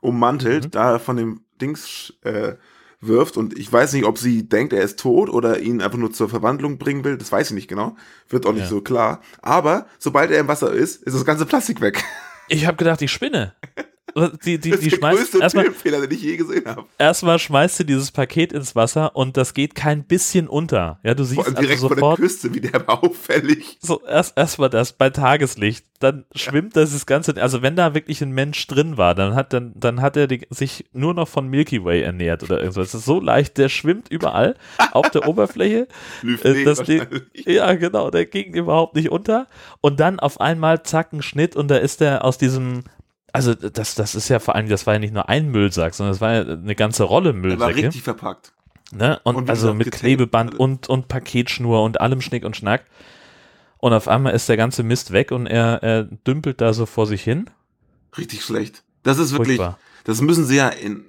[0.00, 0.70] ummantelt, Mhm.
[0.70, 2.54] da von dem Dings äh,
[3.00, 3.36] wirft.
[3.36, 6.28] Und ich weiß nicht, ob sie denkt, er ist tot oder ihn einfach nur zur
[6.28, 7.16] Verwandlung bringen will.
[7.16, 7.96] Das weiß ich nicht genau.
[8.28, 8.68] Wird auch nicht Ja.
[8.68, 9.20] so klar.
[9.42, 12.02] Aber sobald er im Wasser ist, ist das ganze Plastik weg.
[12.48, 13.54] Ich habe gedacht, ich spinne.
[14.44, 16.84] Die, die, Das die ist der schmeißt größte erstmal, Filmfehler, den ich je gesehen habe.
[16.98, 20.98] erstmal schmeißt sie dieses Paket ins Wasser und das geht kein bisschen unter.
[21.02, 23.78] Ja, du Vor siehst also direkt vor der sofort, Küste, wie der war auffällig.
[23.80, 28.22] so erst erstmal das bei Tageslicht, dann schwimmt das das ganze, also wenn da wirklich
[28.22, 31.46] ein Mensch drin war, dann hat dann dann hat er die, sich nur noch von
[31.48, 32.92] Milky Way ernährt oder irgendwas.
[32.92, 34.56] Das ist so leicht, der schwimmt überall
[34.92, 35.88] auf der Oberfläche.
[36.42, 39.46] Äh, das Ding, ja, genau, der ging überhaupt nicht unter.
[39.80, 42.84] Und dann auf einmal zack, ein Schnitt und da ist der aus diesem,
[43.32, 46.12] also das, das ist ja vor allem, das war ja nicht nur ein Müllsack, sondern
[46.12, 48.52] das war ja eine ganze Rolle Der war richtig verpackt.
[48.92, 49.20] Ne?
[49.24, 52.84] Und, Und also gesagt, mit Klebeband und, und Paketschnur und allem Schnick und Schnack.
[53.78, 57.06] Und auf einmal ist der ganze Mist weg und er, er dümpelt da so vor
[57.06, 57.48] sich hin.
[58.18, 58.82] Richtig schlecht.
[59.02, 59.78] Das ist wirklich, Furchtbar.
[60.04, 61.06] das müssen sie ja in,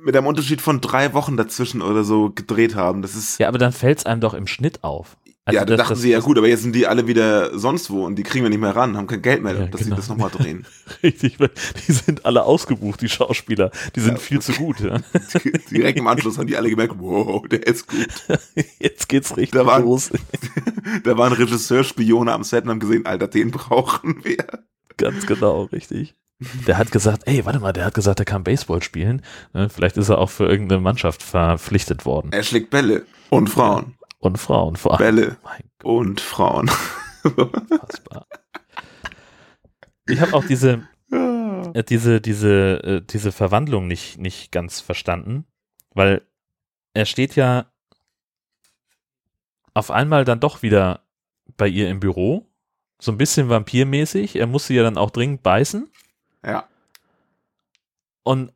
[0.00, 3.02] mit einem Unterschied von drei Wochen dazwischen oder so gedreht haben.
[3.02, 5.16] Das ist, Ja, aber dann fällt es einem doch im Schnitt auf.
[5.46, 7.90] Also ja, da dachten das- sie, ja gut, aber jetzt sind die alle wieder sonst
[7.90, 9.96] wo und die kriegen wir nicht mehr ran, haben kein Geld mehr, Ja, dass genau.
[9.96, 10.64] sie das nochmal drehen.
[11.02, 11.50] Richtig, weil
[11.86, 13.70] die sind alle ausgebucht, die Schauspieler.
[13.94, 14.80] Die sind viel zu gut.
[14.80, 15.00] Ja.
[15.70, 18.08] Direkt im Anschluss haben die alle gemerkt, wow, der ist gut.
[18.78, 20.10] Jetzt geht's richtig Da waren- los.
[21.04, 24.44] Da waren Regisseur, Spione am Set und haben gesehen, Alter, den brauchen wir.
[24.96, 26.14] Ganz genau, richtig.
[26.66, 29.22] Der hat gesagt, ey, warte mal, der hat gesagt, er kann Baseball spielen.
[29.52, 32.30] Ne, vielleicht ist er auch für irgendeine Mannschaft verpflichtet worden.
[32.32, 33.94] Er schlägt Bälle und Frauen.
[34.24, 35.16] Und Frauen vor allem.
[35.16, 35.36] Bälle
[35.82, 36.70] und Frauen.
[40.08, 45.46] Ich habe auch diese, äh, diese, diese, äh, diese Verwandlung nicht, nicht ganz verstanden,
[45.90, 46.22] weil
[46.94, 47.66] er steht ja
[49.74, 51.00] auf einmal dann doch wieder
[51.56, 52.46] bei ihr im Büro,
[53.00, 54.36] so ein bisschen vampirmäßig.
[54.36, 55.90] Er muss sie ja dann auch dringend beißen
[56.44, 56.66] Ja.
[58.22, 58.52] und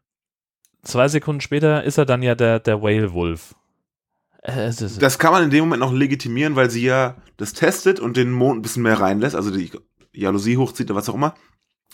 [0.83, 3.55] zwei Sekunden später ist er dann ja der, der Whale Wolf.
[4.33, 4.38] Äh, es ist-
[4.99, 8.31] Das kann man in dem Moment noch legitimieren, weil sie ja das testet und den
[8.33, 9.71] Mond ein bisschen mehr reinlässt, also die
[10.13, 11.35] Jalousie hochzieht oder was auch immer.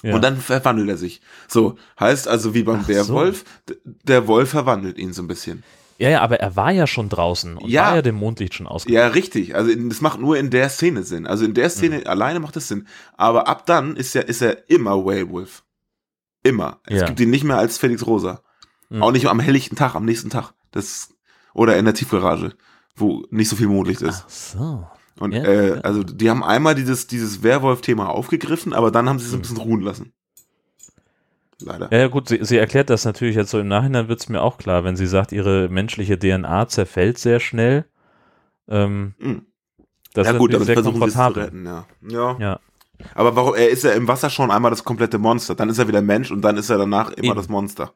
[0.03, 0.15] ja.
[0.15, 1.21] Und dann verwandelt er sich.
[1.49, 5.63] So, heißt also wie beim Ach Werwolf, d- der Wolf verwandelt ihn so ein bisschen.
[5.99, 7.87] ja, ja, aber er war ja schon draußen und Ja.
[7.89, 9.07] war ja dem Mondlicht schon ausgegangen.
[9.09, 9.55] Ja, richtig.
[9.55, 11.27] Also das macht nur in der Szene Sinn.
[11.27, 12.07] Also in der Szene Mhm.
[12.07, 12.87] alleine macht es Sinn.
[13.17, 15.63] Aber ab dann ist er, ist er immer Werewolf.
[16.43, 16.81] Immer.
[16.87, 17.07] Es Ja.
[17.07, 18.43] gibt ihn nicht mehr als Felix Rosa.
[18.91, 19.03] Mhm.
[19.03, 20.53] Auch nicht am helllichten Tag, am nächsten Tag.
[20.73, 21.14] Das,
[21.55, 22.53] oder in der Tiefgarage,
[22.97, 24.25] wo nicht so viel Mondlicht ist.
[24.27, 24.87] Ach so.
[25.21, 25.81] Und Ja, äh, ja.
[25.83, 29.57] also die haben einmal dieses, dieses Werwolf-Thema aufgegriffen, aber dann haben sie es ein bisschen
[29.59, 30.13] ruhen lassen.
[31.61, 31.89] Leider.
[31.93, 34.43] Ja, ja gut, sie, sie erklärt das natürlich jetzt so im Nachhinein, wird es mir
[34.43, 37.85] auch klar, wenn sie sagt, ihre menschliche DNA zerfällt sehr schnell.
[38.69, 39.47] Ähm, Mhm.
[40.15, 41.45] das ja ist gut, damit sehr versuchen sie es zu komfortabel.
[41.45, 41.87] retten, ja.
[42.09, 42.37] ja.
[42.41, 42.61] Ja.
[43.15, 45.55] Aber warum, er ist ja im Wasser schon einmal das komplette Monster.
[45.55, 47.37] Dann ist er wieder Mensch und dann ist er danach immer Eben.
[47.37, 47.93] das Monster.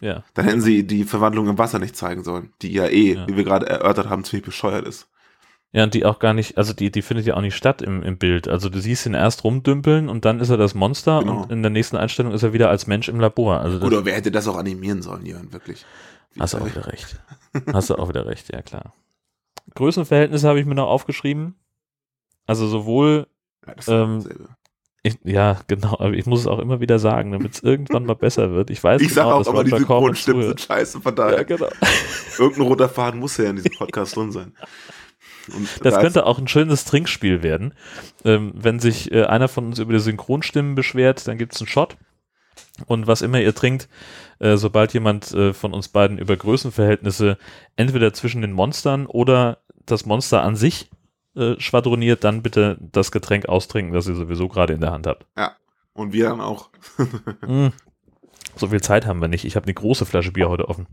[0.00, 0.22] Ja.
[0.34, 3.28] Dann hätten sie die Verwandlung im Wasser nicht zeigen sollen, die ja eh, Ja.
[3.28, 5.08] wie wir gerade erörtert haben, ziemlich bescheuert ist.
[5.72, 8.02] Ja, und die auch gar nicht, also die, die findet ja auch nicht statt im,
[8.02, 8.48] im Bild.
[8.48, 11.42] Also du siehst ihn erst rumdümpeln und dann ist er das Monster Genau.
[11.42, 13.60] und in der nächsten Einstellung ist er wieder als Mensch im Labor.
[13.60, 15.84] Also Oder wer hätte das auch animieren sollen, Jörn, wirklich?
[16.32, 17.20] Wie hast du auch wieder recht.
[17.72, 18.94] Hast du auch wieder recht, ja klar.
[19.74, 21.54] Größenverhältnisse habe ich mir noch aufgeschrieben.
[22.46, 23.26] Also sowohl
[23.66, 24.24] Ja, Ähm.
[25.02, 28.16] Ich, ja, genau, aber ich muss es auch immer wieder sagen, damit es irgendwann mal
[28.16, 28.70] besser wird.
[28.70, 31.38] Ich weiß ich genau, auch dass aber, die Synchronstimmen sind scheiße, von daher.
[31.38, 31.68] Ja, genau.
[32.38, 34.52] Irgendein roter Faden muss ja in diesem Podcast drin sein.
[35.54, 37.74] Und Das da könnte auch ein schönes Trinkspiel werden.
[38.24, 41.68] Ähm, wenn sich äh, einer von uns über die Synchronstimmen beschwert, dann gibt es einen
[41.68, 41.96] Shot.
[42.86, 43.88] Und was immer ihr trinkt,
[44.40, 47.38] äh, sobald jemand äh, von uns beiden über Größenverhältnisse
[47.76, 50.90] entweder zwischen den Monstern oder das Monster an sich
[51.36, 55.26] äh, schwadroniert, dann bitte das Getränk austrinken, das ihr sowieso gerade in der Hand habt.
[55.36, 55.56] ist,
[55.92, 56.70] und wir dann auch.
[57.46, 57.68] Mm.
[58.56, 59.44] So viel Zeit haben wir nicht.
[59.44, 60.88] Ich habe eine große Flasche Bier heute offen.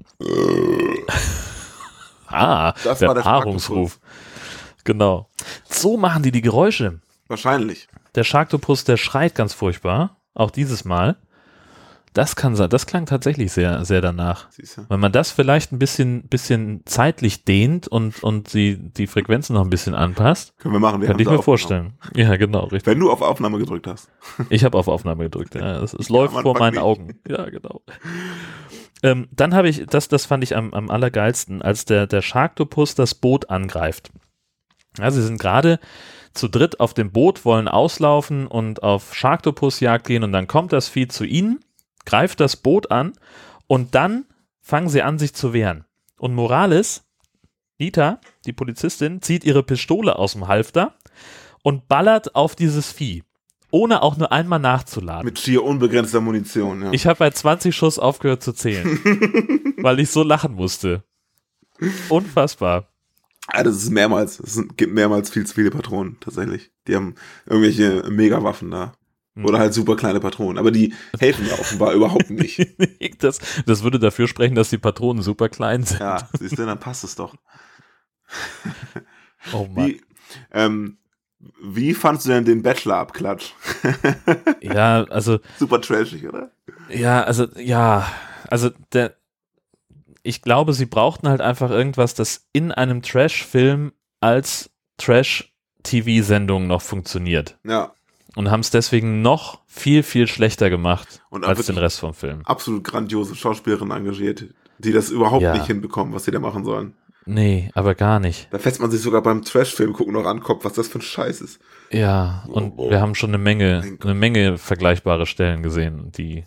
[2.28, 4.00] ah, Das der war der Paarungsruf.
[4.84, 5.30] Genau.
[5.64, 7.00] So machen die die Geräusche.
[7.28, 7.88] Wahrscheinlich.
[8.14, 10.18] Der Sharktopus, der schreit ganz furchtbar.
[10.36, 11.18] Auch dieses Mal.
[12.16, 12.70] Das kann sein.
[12.70, 14.50] Das klang tatsächlich sehr, sehr danach.
[14.50, 14.86] Siehst du?
[14.88, 19.64] Wenn man das vielleicht ein bisschen, bisschen zeitlich dehnt und, und die, die Frequenzen noch
[19.64, 21.02] ein bisschen anpasst, Können wir machen.
[21.02, 21.96] Wir könnte ich mir vorstellen.
[22.16, 22.88] Ja, genau, richtig.
[22.88, 24.10] Wenn du auf Aufnahme gedrückt hast.
[24.50, 25.56] Ich habe auf Aufnahme gedrückt.
[25.56, 26.84] Ja, es, es läuft vor meinen nicht.
[26.84, 27.20] Augen.
[27.28, 27.82] Ja, genau.
[29.04, 32.96] Ähm, dann habe ich, das, das fand ich am, am allergeilsten, als der, der Sharktopus
[32.96, 34.12] das Boot angreift.
[34.98, 35.80] Ja, sie sind gerade
[36.34, 40.88] zu dritt auf dem Boot, wollen auslaufen und auf Sharktopus-Jagd gehen und dann kommt das
[40.88, 41.60] Vieh zu ihnen,
[42.06, 43.14] greift das Boot an
[43.68, 44.26] und dann
[44.62, 45.86] fangen sie an, sich zu wehren.
[46.18, 47.04] Und Morales,
[47.78, 50.96] Nita, die Polizistin, zieht ihre Pistole aus dem Halfter
[51.64, 53.24] und ballert auf dieses Vieh,
[53.72, 55.26] ohne auch nur einmal nachzuladen.
[55.26, 56.84] Mit schier unbegrenzter Munition.
[56.84, 56.94] Ja.
[56.94, 59.00] Ich habe bei 20 Schuss aufgehört zu zählen,
[59.78, 61.04] weil ich so lachen musste.
[62.10, 62.88] Unfassbar.
[63.48, 64.40] Ah, das ist mehrmals.
[64.40, 66.72] Es gibt mehrmals viel zu viele Patronen, tatsächlich.
[66.88, 67.16] Die haben
[67.46, 68.94] irgendwelche Megawaffen da.
[69.44, 70.58] Oder halt super kleine Patronen.
[70.58, 72.66] Aber die helfen ja offenbar überhaupt nicht.
[73.20, 76.00] Das, das würde dafür sprechen, dass die Patronen super klein sind.
[76.00, 77.36] Ja, siehst du, dann passt es doch.
[79.54, 79.88] Oh Mann.
[79.88, 80.02] Wie,
[80.52, 80.98] ähm,
[81.62, 83.52] wie fandst du denn den Bachelor-Abklatsch?
[84.62, 86.52] Ja, also, Super trashig, oder?
[86.90, 88.08] ja, also, ja,
[88.48, 89.16] also der,
[90.24, 97.60] ich glaube, sie brauchten halt einfach irgendwas, das in einem Trash-Film als Trash-TV-Sendung noch funktioniert.
[97.64, 97.94] Ja,
[98.36, 102.42] Und haben es deswegen noch viel, viel schlechter gemacht als den Rest vom Film.
[102.46, 104.46] absolut grandiose Schauspielerin engagiert,
[104.80, 105.54] die das überhaupt Ja.
[105.54, 106.96] nicht hinbekommen, was sie da machen sollen.
[107.28, 108.50] Nee, aber gar nicht.
[108.52, 111.02] Da fässt man sich sogar beim Trash-Film gucken noch an Kopf, was das für ein
[111.02, 111.60] Scheiß ist.
[111.90, 112.90] Ja, und Oh, oh.
[112.92, 116.44] wir haben schon eine Menge, eine Menge vergleichbare Stellen gesehen, die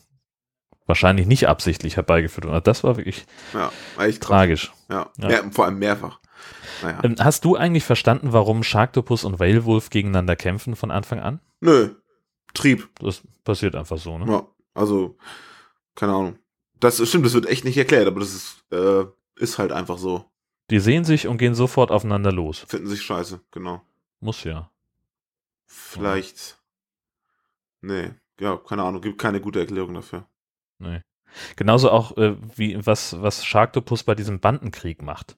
[0.87, 2.61] wahrscheinlich nicht absichtlich herbeigeführt wurden.
[2.65, 3.73] Das war wirklich Ja,
[4.21, 4.73] tragisch.
[4.89, 5.11] Ja.
[5.19, 5.43] ja.
[5.51, 6.21] vor allem mehrfach.
[6.83, 7.01] Naja.
[7.03, 11.41] Ähm, hast du eigentlich verstanden, warum Sharktopus und Whalewolf gegeneinander kämpfen von Anfang an?
[11.61, 11.95] Nö.
[12.55, 12.89] Trieb.
[13.01, 14.31] Das passiert einfach so, ne?
[14.31, 14.47] Ja.
[14.75, 15.17] Also,
[15.95, 16.39] keine Ahnung.
[16.81, 19.05] Das stimmt, das wird echt nicht erklärt, aber das ist, äh,
[19.37, 20.25] ist halt einfach so.
[20.71, 22.65] Die sehen sich und gehen sofort aufeinander los.
[22.69, 23.83] Finden sich scheiße, genau.
[24.21, 24.71] Muss ja.
[25.67, 26.59] Vielleicht.
[27.81, 28.11] Nee.
[28.41, 30.27] ja, keine Ahnung, gibt keine gute Erklärung dafür.
[30.79, 31.03] Nee.
[31.57, 35.37] Genauso auch, äh, wie was, was Sharktopus bei diesem Bandenkrieg macht.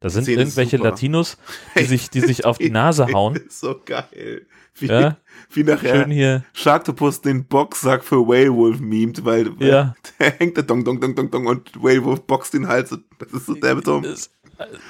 [0.00, 0.76] Da sind Szene irgendwelche.
[0.76, 1.38] Latinos,
[1.78, 3.40] die sich, die sich auf die Nase hauen.
[3.48, 4.46] so geil.
[4.76, 5.16] Wie, Ja.
[5.50, 6.44] wie nachher Schön hier.
[6.52, 9.94] Sharktopus den Boxsack für Whalewolf memt, weil weil Ja.
[10.20, 12.90] der hängt da dong, dong, dong, dong, dong und Whalewolf boxt den Hals.
[13.18, 14.04] Das ist so der Beton.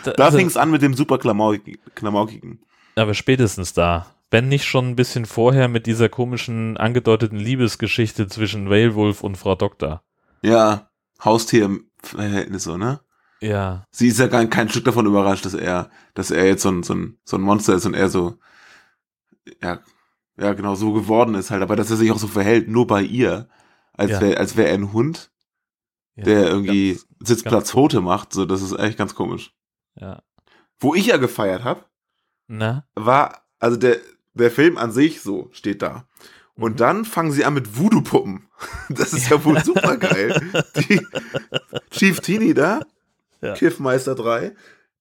[0.05, 2.61] Da- Da also- fing es an mit dem super Klamaukigen.
[2.97, 4.15] Aber spätestens da.
[4.31, 9.55] Wenn nicht schon ein bisschen vorher mit dieser komischen angedeuteten Liebesgeschichte zwischen Whalewolf und Frau
[9.55, 10.03] Doktor.
[10.43, 10.91] Ja,
[11.25, 13.01] Haustierverhältnis so, ne?
[13.41, 13.85] Ja.
[13.91, 16.83] Sie ist ja gar kein Stück davon überrascht, dass er, dass er jetzt so ein,
[16.83, 18.39] so ein, so ein Monster ist und er so,
[19.63, 19.81] ja,
[20.37, 23.03] ja, genau, so geworden ist halt, aber dass er sich auch so verhält, nur bei
[23.03, 23.49] ihr,
[23.93, 24.21] als Ja.
[24.21, 25.31] wäre, als wäre er ein Hund,
[26.17, 29.53] ja der irgendwie ganz- Sitzplatzpfote macht, so, das ist echt ganz komisch.
[29.97, 30.23] Ja.
[30.81, 31.85] Wo ich ja gefeiert habe,
[32.47, 32.85] Na?
[32.95, 33.97] war, also der,
[34.35, 36.07] der Film an sich so steht da.
[36.55, 36.77] Und Mhm.
[36.77, 38.45] dann fangen sie an mit Voodoo-Puppen.
[38.89, 40.41] Das ist ja wohl super geil.
[40.77, 41.01] Die
[41.91, 42.81] Chief Teenie da,
[43.41, 43.55] Ja.
[43.55, 44.53] Kiffmeister 3,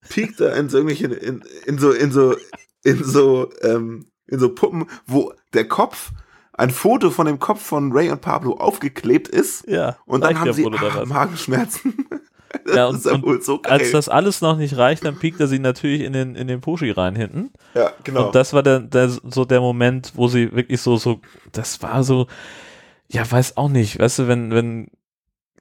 [0.10, 2.36] piekt da in so irgendwelche, in, in so, in so,
[2.84, 6.12] in so, ähm, in so Puppen, wo der Kopf,
[6.54, 9.68] ein Foto von dem Kopf von Ray und Pablo aufgeklebt ist.
[9.68, 9.98] Ja.
[10.06, 11.06] Und dann haben sie was?
[11.08, 12.06] Magenschmerzen.
[12.64, 15.20] Das Ja, und, ist ja und wohl so als das alles noch nicht reicht, dann
[15.20, 17.52] piekt er sie natürlich in den, in den Puschi rein hinten.
[17.74, 18.28] ja, genau.
[18.28, 21.20] Und das war der, der, so der Moment, wo sie wirklich so, so,
[21.52, 22.28] das war so,
[23.10, 24.88] ja, weiß auch nicht, weißt du, wenn, wenn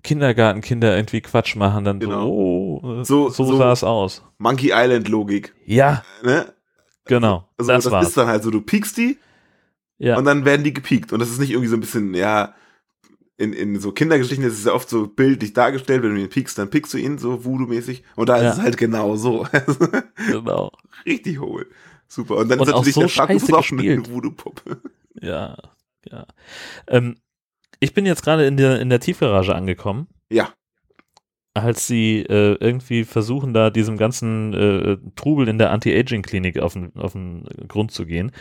[0.05, 2.23] Kindergartenkinder irgendwie Quatsch machen, dann Genau.
[2.23, 2.56] so, oh,
[3.05, 4.23] So- so, so- sah es aus.
[4.39, 5.55] Monkey Island Logik.
[5.65, 6.53] Ja, Ne?
[7.05, 7.49] genau.
[7.59, 8.09] Also das, das, war's.
[8.09, 9.19] ist dann halt so, du piekst die
[9.99, 10.17] ja.
[10.19, 11.13] und dann werden die gepiekt.
[11.13, 12.55] Und das ist nicht irgendwie so ein bisschen, ja,
[13.39, 16.57] in, in so Kindergeschichten ist es ja oft so bildlich dargestellt, wenn du ihn piekst,
[16.59, 18.03] dann piekst du ihn so Voodoo-mäßig.
[18.17, 18.51] Und da Ja.
[18.51, 19.47] ist es halt genau so.
[20.31, 20.73] genau.
[21.05, 21.69] Richtig hohl.
[22.09, 22.37] Super.
[22.37, 24.11] Und dann Und ist natürlich so der scheiße auch eine gespielt.
[24.11, 24.81] Voodoo-Puppe.
[25.21, 25.57] Ja,
[26.11, 26.27] ja.
[26.89, 27.17] Ähm,
[27.81, 30.07] ich bin jetzt gerade in der, in der Tiefgarage angekommen.
[30.31, 30.49] Ja.
[31.57, 36.95] Als sie äh, irgendwie versuchen, da diesem ganzen äh, Trubel in der Anti-Aging-Klinik auf den,
[36.97, 38.33] auf den Grund zu gehen.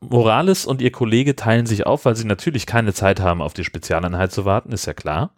[0.00, 3.64] Morales und ihr Kollege teilen sich auf, weil sie natürlich keine Zeit haben, auf die
[3.64, 5.34] Spezialeinheit zu warten, ist ja klar.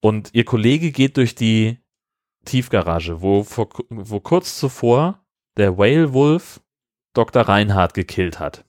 [0.00, 1.78] Und ihr Kollege geht durch die
[2.44, 5.20] Tiefgarage, wo, vor, wo kurz zuvor
[5.56, 6.60] der Whale Wolf
[7.14, 7.42] Dr.
[7.42, 8.64] Reinhardt gekillt hat.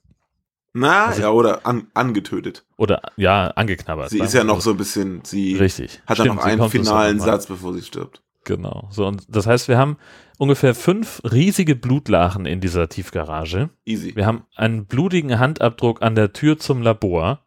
[0.74, 2.66] Na, Also- ja, oder an, angetötet.
[2.78, 4.10] Oder, ja, angeknabbert.
[4.10, 6.02] Sie sagen ist ja noch mal so ein bisschen, sie Richtig.
[6.08, 7.26] hat ja Stimmt, noch sie einen finalen noch.
[7.26, 8.22] Satz, bevor sie stirbt.
[8.44, 8.88] Genau.
[8.92, 9.98] So, und das heißt, wir haben
[10.38, 13.70] ungefähr fünf riesige Blutlachen in dieser Tiefgarage.
[13.86, 14.16] Easy.
[14.16, 17.46] Wir haben einen blutigen Handabdruck an der Tür zum Labor.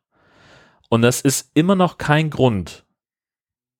[0.89, 2.87] Und das ist immer noch kein Grund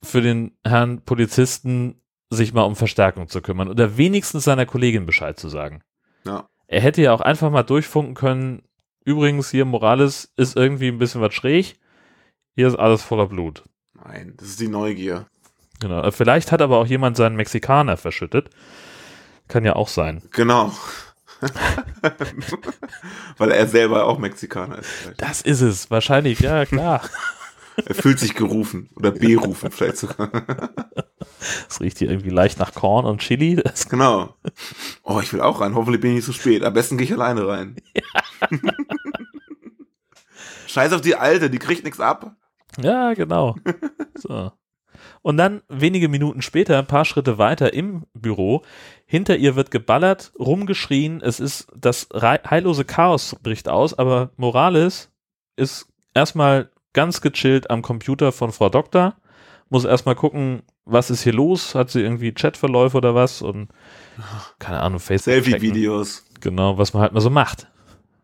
[0.03, 5.39] für den Herrn Polizisten, sich mal um Verstärkung zu kümmern oder wenigstens seiner Kollegin Bescheid
[5.39, 5.83] zu sagen.
[6.25, 6.49] Ja.
[6.67, 8.63] Er hätte ja auch einfach mal durchfunken können.
[9.07, 11.79] Übrigens, hier Morales ist irgendwie ein bisschen was schräg.
[12.57, 13.63] Hier ist alles voller Blut.
[13.95, 15.27] Nein, das ist die Neugier.
[15.81, 16.03] Genau.
[16.03, 18.51] Äh, Vielleicht hat aber auch jemand seinen Mexikaner verschüttet.
[19.47, 20.23] Kann ja auch sein.
[20.33, 20.73] Genau.
[23.39, 24.89] Weil er selber auch Mexikaner ist.
[24.89, 25.23] Vielleicht.
[25.23, 25.89] Das ist es.
[25.89, 27.01] Wahrscheinlich, ja, klar.
[27.85, 30.31] Er fühlt sich gerufen oder berufen vielleicht sogar.
[31.69, 33.57] Es riecht hier irgendwie leicht nach Korn und Chili.
[33.57, 34.35] Das, Genau.
[35.03, 35.75] Oh, ich will auch rein.
[35.75, 36.65] Hoffentlich bin ich nicht zu spät.
[36.65, 37.77] Am besten gehe ich alleine rein.
[40.67, 42.35] Scheiß auf die Alte, die kriegt nichts ab.
[42.79, 43.57] ja, genau.
[44.15, 44.53] So.
[45.23, 48.63] Und dann wenige Minuten später, ein paar Schritte weiter im Büro,
[49.07, 55.11] hinter ihr wird geballert, rumgeschrien, es ist das heillose Chaos bricht aus, aber Morales
[55.57, 59.15] ist erstmal ganz gechillt am Computer von Frau Doktor,
[59.69, 63.69] muss erstmal gucken, was ist hier los, hat sie irgendwie Chatverläufe oder was und
[64.59, 65.35] keine Ahnung, Facebook.
[65.35, 66.25] Selfie-Videos.
[66.41, 67.69] Genau, was man halt mal so macht.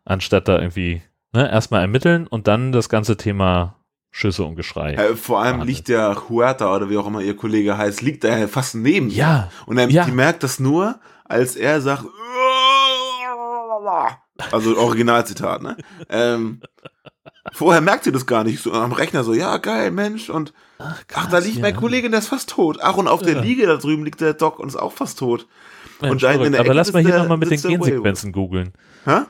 [0.04, 3.76] Anstatt da irgendwie ne, erstmal ermitteln und dann das ganze Thema
[4.10, 4.94] Schüsse und Geschrei.
[4.94, 5.74] Äh, vor allem Wahnsinn.
[5.74, 9.08] liegt der Huerta oder wie auch immer ihr Kollege heißt, liegt da ja fast neben.
[9.08, 9.16] ihr.
[9.16, 10.04] Ja, Und er, ja.
[10.04, 12.04] die merkt das nur, als er sagt,
[14.50, 15.76] also Originalzitat, ne?
[16.08, 16.62] ähm,
[17.52, 18.62] vorher merkt sie das gar nicht.
[18.62, 20.30] So am Rechner so, ja, geil, Mensch.
[20.30, 21.62] Und ach, da krass, liegt ja.
[21.62, 22.78] mein Kollege, der ist fast tot.
[22.82, 23.40] Ach, und auf der Ja.
[23.40, 25.46] Liege da drüben liegt der Doc und ist auch fast tot.
[26.00, 27.70] Mensch, und da in der Aber Ecke lass mal hier der- nochmal mit den der.
[27.70, 28.72] Gensequenzen googeln.
[29.04, 29.20] Hä?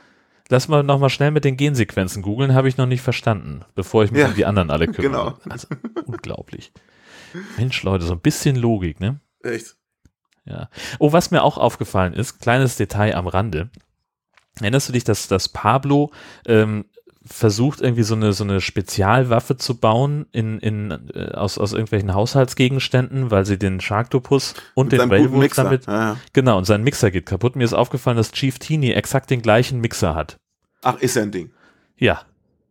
[0.49, 4.11] Lass mal nochmal schnell mit den Gensequenzen googeln, habe ich noch nicht verstanden, bevor ich
[4.11, 5.37] mich Ja, um die anderen alle kümmere.
[5.43, 5.51] genau.
[5.51, 5.67] Also,
[6.05, 6.73] unglaublich.
[7.57, 9.19] Mensch, Leute, so ein bisschen Logik, ne?
[9.41, 9.75] Echt?
[10.45, 10.69] Ja.
[10.99, 13.69] Oh, was mir auch aufgefallen ist, kleines Detail am Rande.
[14.59, 16.11] Erinnerst du dich, dass, dass Pablo
[16.45, 16.85] ähm,
[17.25, 22.13] versucht, irgendwie so eine, so eine Spezialwaffe zu bauen in, in, äh, aus, aus irgendwelchen
[22.13, 25.63] Haushaltsgegenständen, weil sie den Sharktopus und Mit den Railwolf Mixer.
[25.63, 25.85] damit.
[25.87, 26.17] Ja, ja.
[26.33, 27.55] Genau, und sein Mixer geht kaputt.
[27.55, 30.37] Mir ist aufgefallen, dass Chief Teeny exakt den gleichen Mixer hat.
[30.81, 31.51] Ach, ist ja ein Ding.
[31.97, 32.21] Ja.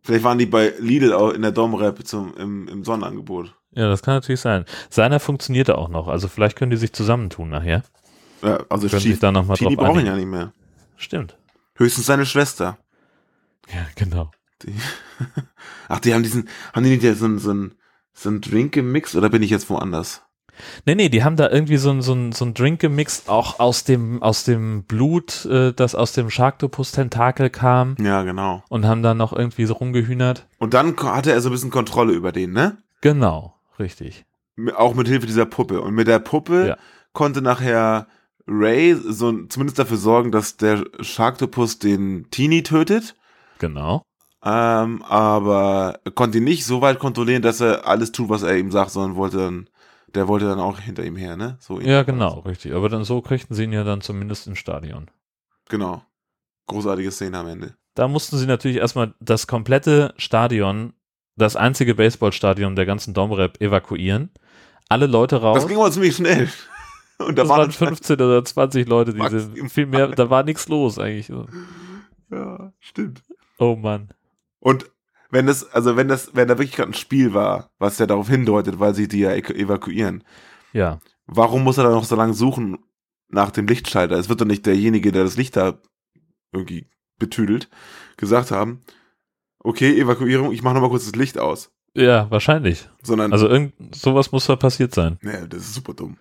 [0.02, 3.54] Vielleicht waren die bei Lidl auch in der Domrep zum, im, im Sonnenangebot.
[3.74, 4.66] Ja, das kann natürlich sein.
[4.90, 7.82] Seiner funktionierte auch noch, also vielleicht können die sich zusammentun nachher.
[8.42, 10.52] Ja, also Können sich da noch mal drauf brauchen ja nicht mehr.
[10.96, 11.36] Stimmt.
[11.76, 12.76] Höchstens seine Schwester.
[13.72, 14.30] Ja, genau.
[14.62, 14.74] Die,
[15.88, 17.74] ach, die haben diesen, haben die nicht so einen, so einen,
[18.14, 20.22] so einen Drink gemixt oder bin ich jetzt woanders?
[20.84, 23.58] Nee, nee, die haben da irgendwie so ein, so ein, so ein Drink gemixt, auch
[23.58, 28.62] aus dem, aus dem Blut, äh, das aus dem Sharktopus-Tentakel kam Ja, genau.
[28.68, 30.46] und haben dann noch irgendwie so rumgehühnert.
[30.58, 32.76] Und dann hatte er so ein bisschen Kontrolle über den, ne?
[33.00, 34.24] Genau, richtig.
[34.76, 35.80] Auch mit Hilfe dieser Puppe.
[35.80, 36.76] Und mit der Puppe Ja.
[37.14, 38.06] konnte nachher
[38.46, 43.14] Ray so zumindest dafür sorgen, dass der Sharktopus den Teenie tötet.
[43.58, 44.02] Genau.
[44.44, 48.72] Ähm, aber konnte ihn nicht so weit kontrollieren, dass er alles tut, was er ihm
[48.72, 49.68] sagt, sondern wollte dann,
[50.14, 51.56] der wollte dann auch hinter ihm her, ne?
[51.60, 52.74] So Ja, genau, richtig.
[52.74, 55.10] Aber dann so kriegten sie ihn ja dann zumindest ins Stadion.
[55.68, 56.02] Genau.
[56.66, 57.74] Großartige Szene am Ende.
[57.94, 60.94] Da mussten sie natürlich erstmal das komplette Stadion,
[61.36, 64.30] das einzige Baseballstadion der ganzen Domrep evakuieren.
[64.88, 65.58] Alle Leute raus.
[65.58, 66.48] Das ging aber ziemlich schnell.
[67.18, 70.42] Und da das waren waren 15 oder 20 Leute, die sind viel mehr, da war
[70.42, 71.30] nichts los eigentlich.
[72.30, 73.22] Ja, stimmt.
[73.58, 74.08] Oh Mann.
[74.62, 74.86] Und
[75.30, 78.28] wenn das, also wenn das, wenn da wirklich gerade ein Spiel war, was ja darauf
[78.28, 80.22] hindeutet, weil sie die ja ev- evakuieren,
[80.72, 81.00] Ja.
[81.26, 82.78] warum muss er dann noch so lange suchen
[83.28, 84.16] nach dem Lichtschalter?
[84.16, 85.78] Es wird doch nicht derjenige, der das Licht da
[86.52, 86.86] irgendwie
[87.18, 87.68] betüdelt,
[88.16, 88.82] gesagt haben,
[89.58, 91.72] okay, Evakuierung, ich mache nochmal kurz das Licht aus.
[91.94, 92.88] Ja, wahrscheinlich.
[93.02, 95.18] Sondern, Also irgend sowas muss da passiert sein.
[95.22, 96.18] nee, das ist super dumm.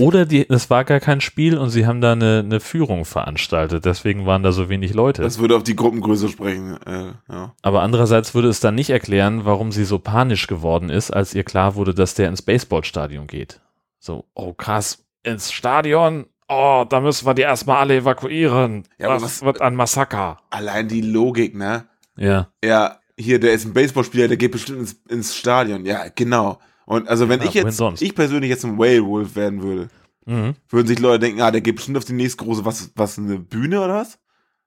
[0.00, 3.84] Oder die, es war gar kein Spiel und sie haben da eine, eine Führung veranstaltet,
[3.84, 5.22] deswegen waren da so wenig Leute.
[5.22, 7.54] Das würde auf die Gruppengröße sprechen, äh, ja.
[7.62, 11.44] Aber andererseits würde es dann nicht erklären, warum sie so panisch geworden ist, als ihr
[11.44, 13.60] klar wurde, dass der ins Baseballstadion geht.
[13.98, 16.26] So, oh krass, ins Stadion?
[16.48, 18.84] Oh, da müssen wir die erstmal alle evakuieren.
[18.98, 20.38] Ja, das was- wird ein Massaker.
[20.50, 21.86] Allein die Logik, ne?
[22.16, 25.84] Ja, Ja, hier, der ist ein Baseballspieler, der geht bestimmt ins, ins Stadion.
[25.84, 26.58] Ja, genau.
[26.88, 29.90] Und also wenn Ja, ich jetzt, ich persönlich jetzt ein Whale-Wolf werden würde,
[30.24, 30.54] mhm.
[30.70, 33.38] würden sich Leute denken, ah, der geht bestimmt auf die nächste große, was, was, eine
[33.38, 34.18] Bühne oder was?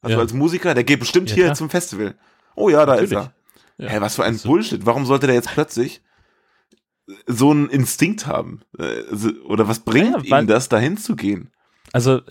[0.03, 0.21] Also Ja.
[0.21, 2.13] als Musiker, der geht bestimmt Ja, hier zum Festival.
[2.55, 3.13] Oh ja, da Natürlich.
[3.13, 3.33] ist er.
[3.79, 3.89] Ja.
[3.89, 4.49] Hä, was für ein So.
[4.49, 4.85] Bullshit.
[4.85, 6.03] Warum sollte der jetzt plötzlich
[7.25, 8.61] so einen Instinkt haben?
[8.77, 9.01] Äh,
[9.45, 11.49] Oder was bringt ihm das, dahin zu gehen?
[11.91, 12.21] Also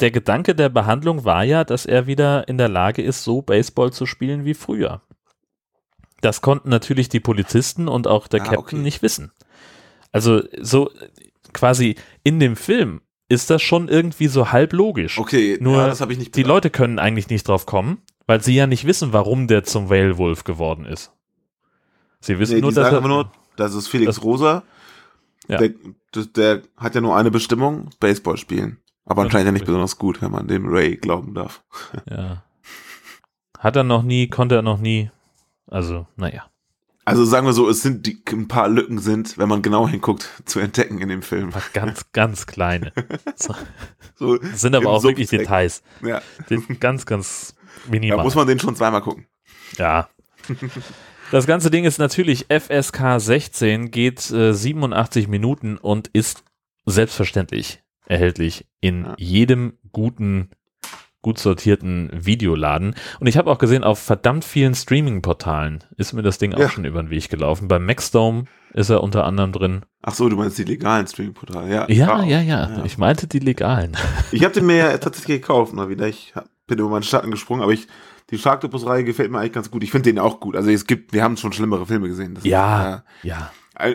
[0.00, 3.92] der Gedanke der Behandlung war ja, dass er wieder in der Lage ist, so Baseball
[3.92, 5.02] zu spielen wie früher.
[6.26, 8.76] Das konnten natürlich die Polizisten und auch der Ah, Captain okay.
[8.78, 9.30] nicht wissen.
[10.10, 10.90] Also so
[11.52, 15.18] quasi in dem Film ist das schon irgendwie so halb logisch.
[15.18, 16.48] Okay, Nur ja, das habe ich nicht Die bedacht.
[16.54, 20.18] Leute können eigentlich nicht drauf kommen, weil sie ja nicht wissen, warum der zum Whale
[20.18, 21.12] Wolf geworden ist.
[22.20, 24.64] Sie wissen Nee, nur, die dass er, nur, das ist Felix Das- Rosa.
[25.48, 25.58] Ja.
[25.58, 25.70] Der,
[26.34, 28.78] der, hat ja nur eine Bestimmung, Baseball spielen.
[29.04, 29.66] Aber Ja, anscheinend ja nicht richtig.
[29.66, 31.62] besonders gut, wenn man dem Ray glauben darf.
[32.10, 32.42] ja.
[33.58, 35.10] Hat er noch nie, konnte er noch nie.
[35.66, 36.50] Also, naja.
[37.04, 40.28] Also sagen wir so, es sind die, ein paar Lücken sind, wenn man genau hinguckt,
[40.44, 41.52] zu entdecken in dem Film.
[41.72, 42.92] Ganz, ganz kleine.
[43.36, 43.54] So,
[44.16, 45.28] So, sind aber auch wirklich.
[45.30, 45.82] Details.
[46.02, 46.20] Ja,
[46.80, 47.54] Ganz, ganz
[47.84, 48.24] da minimal.
[48.24, 49.26] muss man den schon zweimal gucken.
[49.78, 50.08] Ja.
[51.30, 56.42] Das ganze Ding ist natürlich FSK 16, geht äh, 87 Minuten und ist
[56.86, 59.14] selbstverständlich erhältlich in Ja.
[59.18, 60.50] jedem guten,
[61.26, 62.94] gut sortierten Videoladen.
[63.18, 66.68] Und ich habe auch gesehen, auf verdammt vielen Streaming-Portalen ist mir das Ding auch Ja.
[66.68, 67.66] schon über den Weg gelaufen.
[67.66, 69.82] Beim Maxdome ist er unter anderem drin.
[70.02, 71.68] Ach so, du meinst die legalen Streaming-Portale.
[71.68, 72.24] Ja, Ja, auch.
[72.24, 73.96] ja, ja, Ich meinte die legalen.
[74.30, 76.06] Ich habe den mir ja tatsächlich gekauft, mal wieder.
[76.06, 76.32] Ich
[76.68, 77.88] bin über meinen Schatten gesprungen, aber ich,
[78.30, 79.82] die Sharktopus-Reihe gefällt mir eigentlich ganz gut.
[79.82, 80.54] Ich finde den auch gut.
[80.54, 82.36] Also es gibt, wir haben schon schlimmere Filme gesehen.
[82.36, 83.50] Das Ja, Ist, ja.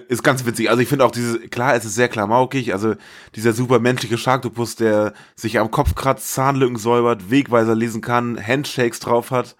[0.07, 0.69] Ist ganz witzig.
[0.69, 2.73] Also ich finde auch diese, klar, es ist sehr klamaukig.
[2.73, 2.95] Also
[3.35, 8.99] dieser super menschliche Sharktopus, der sich am Kopf kratzt, Zahnlücken säubert, Wegweiser lesen kann, Handshakes
[8.99, 9.55] drauf hat.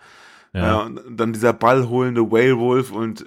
[0.53, 0.65] Ja.
[0.65, 0.79] ja.
[0.81, 3.25] und dann dieser ballholende Whale-Wolf und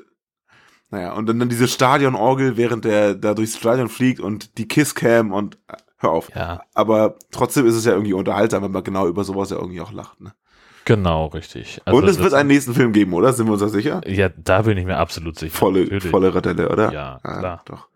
[0.90, 5.32] naja, und dann, dann diese Stadionorgel, während der da durchs Stadion fliegt und die Kisscam
[5.32, 6.30] und äh, hör auf.
[6.34, 9.80] Ja, Aber trotzdem ist es ja irgendwie unterhaltsam, wenn man genau über sowas ja irgendwie
[9.80, 10.20] auch lacht.
[10.20, 10.32] Ne?
[10.85, 11.80] Genau, richtig.
[11.85, 13.32] Also und es wird einen nächsten Film geben, oder?
[13.32, 14.01] Sind wir uns da sicher?
[14.09, 15.55] Ja, da bin ich mir absolut sicher.
[15.57, 16.07] Volle, Natürlich.
[16.11, 16.93] volle Radelle, oder?
[16.93, 17.62] Ja, Ah, klar.
[17.66, 17.89] Doch.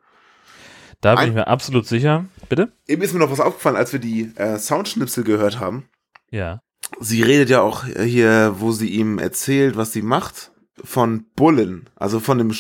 [1.01, 2.25] Da bin Ein- ich mir absolut sicher.
[2.49, 2.73] Bitte?
[2.87, 5.89] Eben ist mir noch was aufgefallen, als wir die äh, Soundschnipsel gehört haben.
[6.31, 6.61] Ja.
[7.01, 10.51] Sie redet ja auch hier, wo sie ihm erzählt, was sie macht,
[10.83, 12.53] von Bullen, also von dem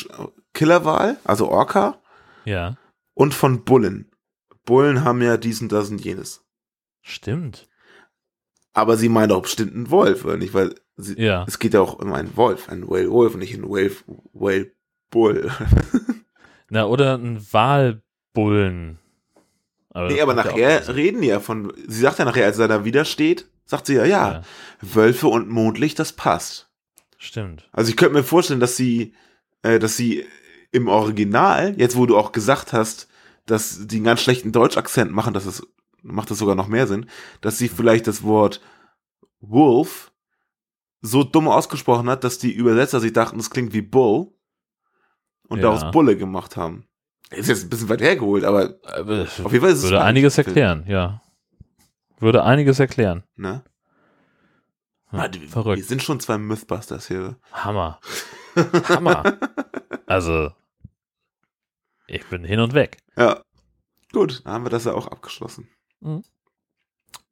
[0.55, 2.01] Killerwal, also Orca,
[2.45, 2.77] Ja.
[3.15, 4.11] und von Bullen.
[4.65, 6.45] Bullen haben ja dies und das und jenes.
[7.03, 7.68] Stimmt.
[8.75, 10.55] Aber sie meint auch bestimmt einen Wolf, oder nicht?
[10.55, 11.45] Weil sie, Ja.
[11.49, 13.91] es geht ja auch um einen Wolf, einen Whale Wolf und nicht einen Whale,
[14.33, 14.71] Whale
[15.11, 15.51] Bull.
[16.71, 18.99] Na, oder ein Walbullen.
[19.91, 22.85] Aber nee, aber nachher reden die ja von, sie sagt ja nachher, als er da
[22.85, 24.43] wieder steht, sagt sie ja, ja, Ja.
[24.83, 26.69] Wölfe und Mondlicht, das passt.
[27.17, 27.69] Stimmt.
[27.73, 29.15] Also ich könnte mir vorstellen, dass sie,
[29.63, 30.25] äh, dass sie
[30.71, 33.09] im Original, jetzt wo du auch gesagt hast,
[33.47, 35.67] dass die einen ganz schlechten Deutschakzent machen, dass es
[36.03, 37.09] macht das sogar noch mehr Sinn,
[37.41, 38.61] dass sie vielleicht das Wort
[39.41, 40.13] Wolf
[41.01, 44.33] so dumm ausgesprochen hat, dass die Übersetzer sich dachten, es klingt wie Bull
[45.49, 45.71] und Ja.
[45.71, 46.87] daraus Bulle gemacht haben.
[47.31, 50.07] Ist jetzt ein bisschen weit hergeholt, aber Aber auf jeden Fall ist es würde ein
[50.07, 51.23] einiges erklären, ja.
[52.19, 53.23] Würde einiges erklären.
[53.37, 53.63] Ne?
[55.13, 55.85] Ja, Ah, die- Wir verrückt.
[55.85, 57.39] sind schon zwei Mythbusters hier.
[57.53, 58.01] Hammer.
[58.89, 59.39] Hammer.
[60.07, 60.51] Also,
[62.07, 62.99] ich bin hin und weg.
[63.17, 63.43] Ja.
[64.13, 65.69] Gut, dann haben wir das ja auch abgeschlossen.
[66.01, 66.23] Mhm.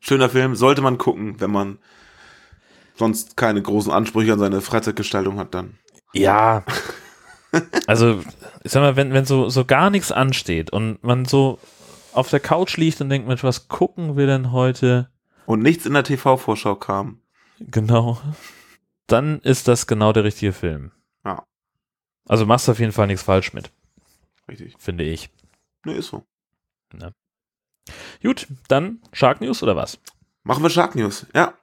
[0.00, 1.78] Schöner Film, sollte man gucken, wenn man
[2.94, 5.78] sonst keine großen Ansprüche an seine Freizeitgestaltung hat, dann.
[6.12, 6.64] Ja.
[7.86, 8.22] Also,
[8.64, 11.58] ich sag mal, wenn, wenn so, so gar nichts ansteht und man so
[12.12, 15.10] auf der Couch liegt und denkt, Mensch, was gucken wir denn heute?
[15.46, 17.20] Und nichts in der TV-Vorschau kam.
[17.60, 18.20] Genau.
[19.06, 20.92] Dann ist das genau der richtige Film.
[21.24, 21.44] Ja.
[22.28, 23.70] Also machst du auf jeden Fall nichts falsch mit,
[24.48, 24.74] Richtig.
[24.78, 25.30] finde ich.
[25.84, 26.24] Ne, ist so.
[28.22, 29.99] Gut, dann Shark News oder was?
[30.45, 31.55] Machen wir Shark News, ja.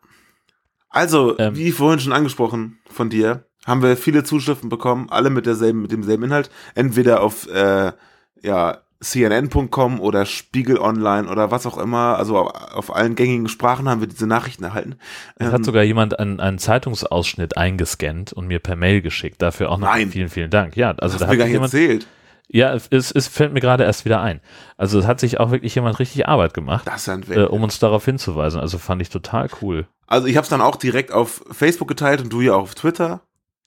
[0.90, 1.56] Also, Ähm.
[1.56, 5.92] wie vorhin schon angesprochen von dir, haben wir viele Zuschriften bekommen, alle mit derselben, mit
[5.92, 6.52] demselben Inhalt.
[6.76, 7.94] Entweder auf äh,
[8.42, 12.18] ja, CNN.com oder Spiegel Online oder was auch immer.
[12.18, 14.96] Also auf, allen gängigen Sprachen haben wir diese Nachrichten erhalten.
[15.36, 19.42] Es Ähm, hat sogar jemand einen, einen Zeitungsausschnitt eingescannt und mir per Mail geschickt.
[19.42, 20.10] Dafür auch noch Nein.
[20.10, 20.76] vielen, vielen Dank.
[20.78, 22.08] Ja, also hast da du mir hat gar nicht jemand, erzählt.
[22.54, 24.40] Ja, es, es fällt mir gerade erst wieder ein.
[24.78, 27.80] Also es hat sich auch wirklich jemand richtig Arbeit gemacht, Das ein äh, um uns
[27.80, 28.60] darauf hinzuweisen.
[28.62, 29.88] Also fand ich total cool.
[30.08, 32.76] Also ich habe es dann auch direkt auf Facebook geteilt und du ja auch auf
[32.76, 33.22] Twitter.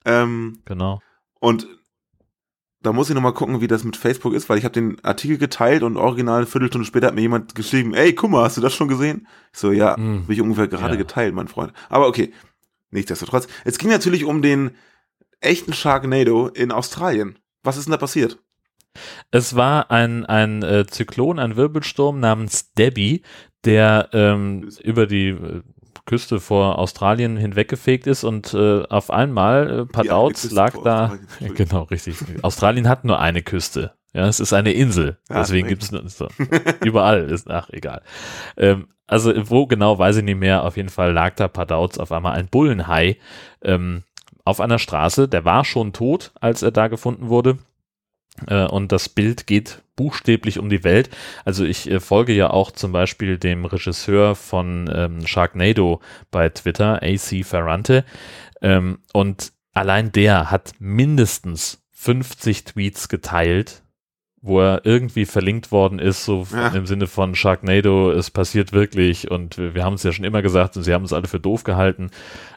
[0.04, 1.00] Ähm, Genau.
[1.40, 1.66] und
[2.82, 5.02] da muss ich noch mal gucken, wie das mit Facebook ist, weil ich habe den
[5.04, 8.56] Artikel geteilt und original eine Viertelstunde später hat mir jemand geschrieben, ey, guck mal, hast
[8.56, 9.26] du das schon gesehen?
[9.52, 10.22] Ich so, ja, Hm.
[10.22, 10.98] habe ich ungefähr gerade Ja.
[10.98, 11.72] geteilt, mein Freund.
[11.88, 12.32] Aber okay,
[12.90, 13.48] nichtsdestotrotz.
[13.64, 14.70] Es ging natürlich um den
[15.40, 17.38] echten Sharknado in Australien.
[17.64, 18.38] Was ist denn da passiert?
[19.30, 23.22] Es war ein, ein äh, Zyklon, ein Wirbelsturm namens Debbie,
[23.64, 25.62] der ähm, über die äh,
[26.04, 31.18] Küste vor Australien hinweggefegt ist und äh, auf einmal, äh, Küste lag da.
[31.54, 32.16] Genau, richtig.
[32.42, 33.92] Australien hat nur eine Küste.
[34.14, 35.18] Ja, es ist eine Insel.
[35.28, 36.28] Ja, Deswegen gibt es nur so.
[36.82, 38.00] Überall ist, ach, egal.
[38.56, 40.64] Ähm, also, wo genau, weiß ich nicht mehr.
[40.64, 43.18] Auf jeden Fall lag da Padauz auf einmal ein Bullenhai
[43.62, 44.04] ähm,
[44.44, 45.28] auf einer Straße.
[45.28, 47.58] Der war schon tot, als er da gefunden wurde.
[48.46, 51.10] Äh, und das Bild geht buchstäblich um die Welt.
[51.44, 57.02] Also ich äh, folge ja auch zum Beispiel dem Regisseur von ähm, Sharknado bei Twitter,
[57.02, 58.04] AC Ferrante.
[58.60, 63.82] Ähm, und allein der hat mindestens 50 Tweets geteilt,
[64.46, 66.68] wo er irgendwie verlinkt worden ist, so Ja.
[66.68, 70.42] im Sinne von Sharknado, es passiert wirklich und wir, wir haben es ja schon immer
[70.42, 72.10] gesagt und sie haben uns alle für doof gehalten.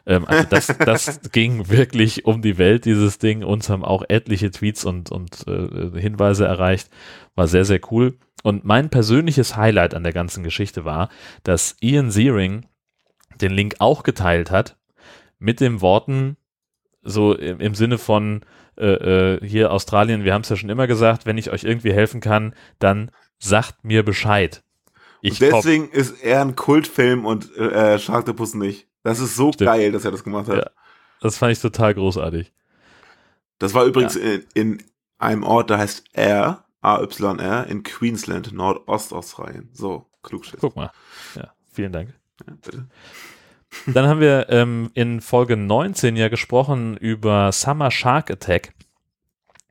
[0.06, 3.42] Ähm, also das, das ging wirklich um die Welt, dieses Ding.
[3.44, 6.88] Uns haben auch etliche Tweets und, und äh, Hinweise erreicht.
[7.34, 8.16] War sehr, sehr cool.
[8.42, 11.10] Und mein persönliches Highlight an der ganzen Geschichte war,
[11.42, 12.66] dass Ian Searing
[13.40, 14.76] den Link auch geteilt hat
[15.38, 16.36] mit den Worten,
[17.02, 18.44] so im, im Sinne von
[18.76, 21.92] äh, äh, hier Australien, wir haben es ja schon immer gesagt, wenn ich euch irgendwie
[21.92, 24.62] helfen kann, dann sagt mir Bescheid.
[25.22, 25.60] Ich und komm.
[25.60, 28.88] deswegen ist er ein Kultfilm und äh, Sharktopus nicht.
[29.02, 29.68] Das ist so Stimmt.
[29.68, 30.56] geil, dass er das gemacht hat.
[30.56, 30.70] Ja.
[31.20, 32.52] Das fand ich total großartig.
[33.58, 34.82] Das war übrigens in, in
[35.18, 39.68] einem Ort, der heißt Ayr, A-Y-R, in Queensland, Nordostaustralien.
[39.72, 40.60] So, Klugschiss.
[40.60, 40.90] Guck mal.
[41.34, 42.14] Ja, vielen Dank.
[42.46, 42.88] Ja, bitte.
[43.86, 48.72] Dann haben wir ähm, in Folge 19 ja gesprochen über Summer Shark Attack.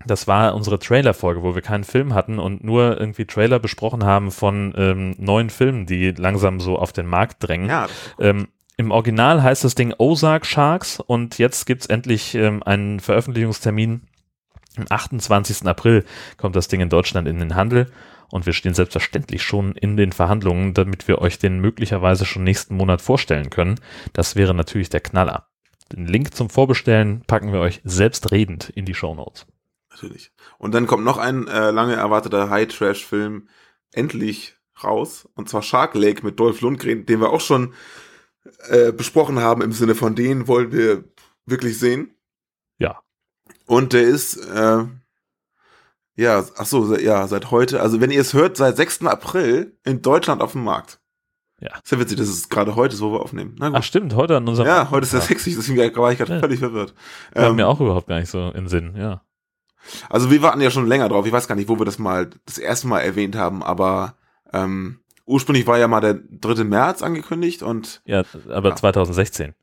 [0.05, 4.31] Das war unsere Trailer-Folge, wo wir keinen Film hatten und nur irgendwie Trailer besprochen haben
[4.31, 7.69] von ähm, neuen Filmen, die langsam so auf den Markt drängen.
[7.69, 7.87] Ja,
[8.17, 8.47] Ähm,
[8.77, 14.03] Im Original heißt das Ding Ozark Sharks und jetzt gibt's endlich ähm, einen Veröffentlichungstermin.
[14.77, 15.67] Am 28.
[15.67, 16.05] April
[16.37, 17.91] kommt das Ding in Deutschland in den Handel
[18.31, 22.75] und wir stehen selbstverständlich schon in den Verhandlungen, damit wir euch den möglicherweise schon nächsten
[22.75, 23.79] Monat vorstellen können.
[24.13, 25.47] Das wäre natürlich der Knaller.
[25.91, 29.47] Den Link zum Vorbestellen packen wir euch selbstredend in die Show Notes.
[29.91, 30.31] natürlich.
[30.57, 33.49] Und dann kommt noch ein äh, lange erwarteter High-Trash-Film
[33.91, 35.27] endlich raus.
[35.33, 37.73] Und zwar Shark Lake mit Dolph Lundgren, den wir auch schon
[38.69, 41.03] äh, besprochen haben, im Sinne von den wollen wir
[41.45, 42.15] wirklich sehen.
[42.77, 43.01] Ja.
[43.65, 44.85] Und der ist, äh,
[46.19, 49.05] ja, ach so, ja, seit heute, also wenn ihr es hört, seit 6.
[49.05, 50.99] April in Deutschland auf dem Markt.
[51.61, 51.77] Ja.
[51.83, 53.55] Ist ja witzig, dass es gerade heute ist, wo wir aufnehmen.
[53.59, 53.83] Na Ach gut.
[53.85, 56.39] stimmt, heute an unserem ja, heute ist der 60, deswegen war ich gerade Ja.
[56.39, 56.93] völlig verwirrt.
[57.33, 59.21] War Ähm, mir auch überhaupt gar nicht so in Sinn, ja.
[60.09, 61.25] also wir warten ja schon länger drauf.
[61.25, 64.15] Ich weiß gar nicht, wo wir das mal das erste Mal erwähnt haben, aber
[64.53, 66.63] ähm, ursprünglich war ja mal der 3.
[66.63, 68.75] März angekündigt und Ja, aber Ja.
[68.75, 69.53] 2016.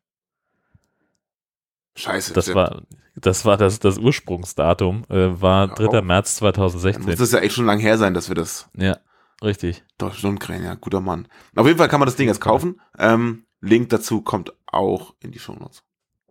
[1.97, 2.35] Scheiße.
[2.35, 2.83] Das war,
[3.17, 5.87] das war das, das Ursprungsdatum, äh, war 3.
[5.87, 6.03] Oh.
[6.03, 7.07] März Dann 2016.
[7.07, 8.69] muss das ja echt schon lang her sein, dass wir das.
[8.77, 8.99] Ja,
[9.43, 9.85] richtig.
[9.99, 11.27] Doch, Sturmkrähen, ja, guter Mann.
[11.55, 12.81] Auf jeden Fall kann man das Ding jetzt kaufen.
[12.99, 15.83] Ähm, Link dazu kommt auch in die Shownotes.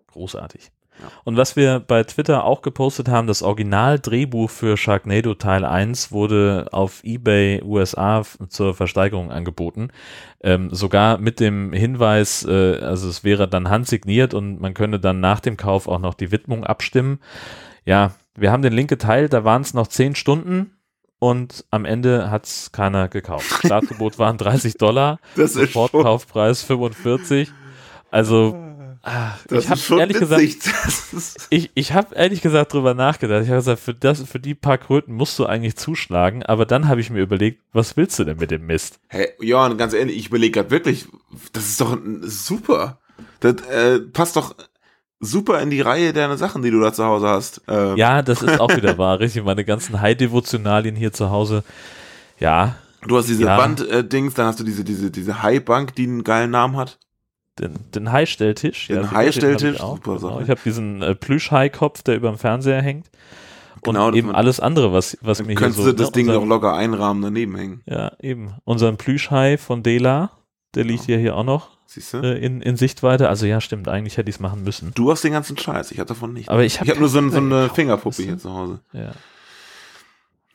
[0.08, 0.72] Großartig.
[1.02, 1.08] Ja.
[1.24, 6.68] Und was wir bei Twitter auch gepostet haben, das Original-Drehbuch für Sharknado Teil 1 wurde
[6.72, 9.90] auf eBay USA zur Versteigerung angeboten.
[10.42, 15.20] Ähm, sogar mit dem Hinweis, äh, also es wäre dann handsigniert und man könne dann
[15.20, 17.20] nach dem Kauf auch noch die Widmung abstimmen.
[17.86, 20.72] Ja, wir haben den Link geteilt, da waren es noch 10 Stunden
[21.20, 23.46] und am Ende hat es keiner gekauft.
[23.66, 27.52] Startgebot waren 30 Dollar, Sofortkaufpreis 45.
[28.12, 28.56] Also,
[29.06, 30.74] ah, das ich habe ehrlich gesagt, witzig.
[31.14, 33.44] Ist, ich, ich habe ehrlich gesagt drüber nachgedacht.
[33.44, 36.88] Ich habe gesagt, für, das, für die paar Kröten musst du eigentlich zuschlagen, aber dann
[36.88, 39.00] habe ich mir überlegt, was willst du denn mit dem Mist?
[39.08, 41.08] hey, Johann, ganz ehrlich, ich überlege gerade wirklich,
[41.54, 43.00] das ist doch super.
[43.40, 44.56] Das äh, passt doch
[45.20, 47.62] super in die Reihe deiner Sachen, die du da zu Hause hast.
[47.68, 49.44] Ähm, Ja, das ist auch wieder wahr, richtig.
[49.44, 51.64] Meine ganzen High-Devotionalien hier zu Hause.
[52.40, 52.76] Ja,
[53.08, 53.58] Du hast diese Ja.
[53.58, 56.98] Wand-Dings, dann hast du diese, diese, diese High-Bank, die einen geilen Namen hat.
[57.60, 58.88] Den, den High-Stelltisch.
[58.88, 60.30] Den ja, High-Stelltisch, hab super Genau.
[60.30, 60.44] Sache.
[60.44, 63.10] Ich habe diesen äh, Plüsch-High-Kopf, der über dem Fernseher hängt.
[63.82, 65.92] Und Genau, eben alles andere, was, was mir hier könntest so...
[65.92, 67.82] du das ne, Ding noch locker einrahmen daneben hängen.
[67.86, 68.56] Ja, eben.
[68.64, 70.32] Unseren Plüschhai von Dela,
[70.74, 72.18] der liegt ja hier auch noch Siehst du?
[72.18, 73.30] äh, in, in Sichtweite.
[73.30, 74.92] Also ja, stimmt, eigentlich hätte ich es machen müssen.
[74.96, 76.50] Du hast den ganzen Scheiß, ich hab davon nicht.
[76.50, 78.80] Aber ich habe ich habe nur so, so eine Fingerpuppe hier zu Hause.
[78.92, 79.12] Ja.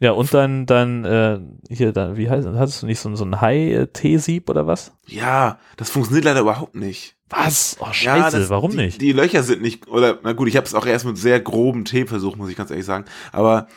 [0.02, 3.40] Ja, und dann, dann, äh, hier, dann, wie heißt, hattest du nicht so, so ein
[3.40, 4.92] Hai-T-Sieb oder was?
[5.06, 7.16] Ja, das funktioniert leider überhaupt nicht.
[7.28, 7.76] Was?
[7.80, 9.00] Oh, scheiße, Ja, das, warum die, nicht?
[9.02, 11.84] Die Löcher sind nicht, oder, na gut, ich habe es auch erst mit sehr grobem
[11.84, 13.04] Tee versucht, muss ich ganz ehrlich sagen.
[13.30, 13.68] Aber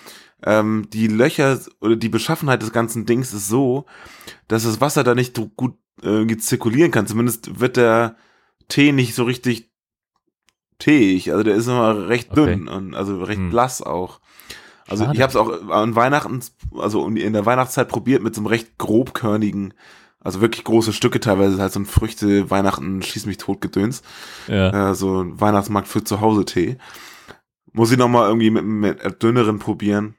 [0.45, 3.85] ähm, die Löcher oder die Beschaffenheit des ganzen Dings ist so,
[4.47, 7.05] dass das Wasser da nicht so gut äh, zirkulieren kann.
[7.05, 8.15] Zumindest wird der
[8.69, 9.71] Tee nicht so richtig
[10.79, 11.29] teeig.
[11.29, 12.45] Also der ist immer recht Okay.
[12.45, 13.49] dünn und also recht Hm.
[13.49, 14.19] blass auch.
[14.87, 15.15] Also Schade.
[15.15, 16.41] ich habe es auch an Weihnachten,
[16.77, 19.73] also in der Weihnachtszeit probiert mit so einem recht grobkörnigen,
[20.19, 24.03] also wirklich große Stücke teilweise, halt so ein Früchte, Weihnachten, schieß mich tot Gedöns,
[24.47, 24.91] Ja.
[24.91, 26.77] äh, so ein Weihnachtsmarkt für zu Hause Tee.
[27.71, 30.15] Muss ich nochmal irgendwie mit, mit dünneren probieren.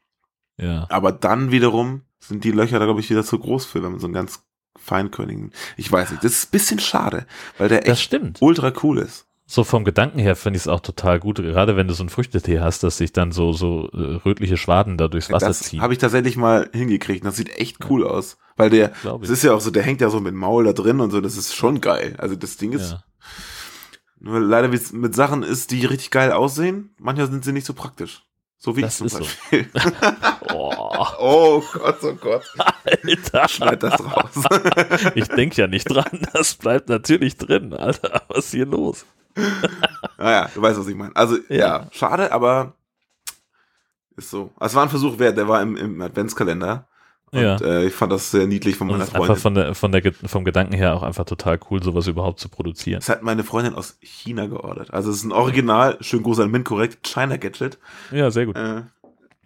[0.56, 0.86] ja.
[0.90, 4.00] Aber dann wiederum sind die Löcher da, glaube ich, wieder zu groß für, wenn man
[4.00, 4.44] so einen ganz
[4.78, 7.26] feinkörnigen, ich weiß nicht, das ist ein bisschen schade,
[7.58, 8.00] weil der echt
[8.40, 9.26] ultra cool ist.
[9.46, 12.08] So vom Gedanken her finde ich es auch total gut, gerade wenn du so einen
[12.08, 15.82] Früchtetee hast, dass sich dann so, so äh, rötliche Schwaden da durchs Wasser das ziehen.
[15.82, 17.24] habe ich tatsächlich mal hingekriegt.
[17.26, 18.38] Das sieht echt cool aus.
[18.56, 21.00] Weil der, das ist ja auch so, der hängt ja so mit Maul da drin
[21.00, 22.14] und so, das ist schon geil.
[22.18, 23.04] Also das Ding ist, ja.
[24.20, 27.66] nur leider wie es mit Sachen ist, die richtig geil aussehen, manchmal sind sie nicht
[27.66, 28.22] so praktisch.
[28.64, 29.18] So wie Das ich zum ist so.
[29.18, 29.68] Beispiel.
[30.54, 30.72] Oh,
[31.18, 32.44] oh Gott, oh Gott.
[33.04, 33.48] Alter.
[33.48, 34.44] Schneid das raus.
[35.14, 38.22] Ich denke ja nicht dran, das bleibt natürlich drin, Alter.
[38.28, 39.04] Was ist hier los?
[40.16, 41.14] naja, du weißt, was ich meine.
[41.14, 41.56] Also, ja.
[41.56, 41.88] Ja.
[41.92, 42.72] schade, aber
[44.16, 44.50] ist so.
[44.56, 46.88] Also, Es war ein Versuch wert, der war im, im Adventskalender.
[47.30, 47.56] Und Ja.
[47.56, 49.74] äh, ich fand das sehr niedlich von meiner es ist einfach Freundin.
[49.74, 53.00] von der, von der, vom Gedanken her auch einfach total cool, sowas überhaupt zu produzieren.
[53.00, 54.92] Das hat meine Freundin aus China geordert.
[54.94, 57.78] Also es ist ein Original, schön groß an Mint korrekt, China Gadget.
[58.12, 58.56] Ja, sehr gut.
[58.56, 58.82] Äh,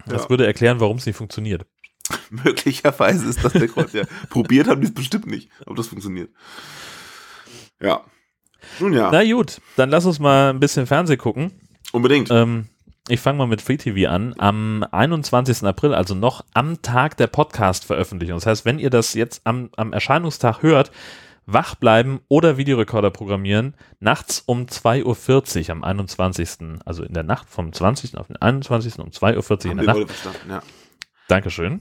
[0.07, 0.31] Das ja.
[0.31, 1.65] würde erklären, warum es nicht funktioniert.
[2.31, 3.93] möglicherweise ist das der Grund.
[3.93, 4.05] Ja.
[4.31, 6.31] Probiert haben die es bestimmt nicht, ob das funktioniert.
[7.81, 8.03] Ja.
[8.81, 11.53] Nun ja, Na gut, dann lass uns mal ein bisschen Fernsehen gucken.
[11.93, 12.31] unbedingt.
[12.31, 12.67] Ähm,
[13.09, 14.35] ich fange mal mit Free TV an.
[14.39, 15.63] Am 21.
[15.65, 18.37] April, also noch am Tag der Podcast-Veröffentlichung.
[18.37, 20.91] Das heißt, wenn ihr das jetzt am, am Erscheinungstag hört,
[21.47, 26.81] wach bleiben oder Videorekorder programmieren, nachts um 2.40 Uhr am 21.
[26.85, 28.19] Also in der Nacht vom 20.
[28.19, 28.99] auf den 21.
[28.99, 30.07] um 2.40 Uhr in der Nacht.
[30.07, 30.63] verstanden, ja.
[31.29, 31.81] Dankeschön.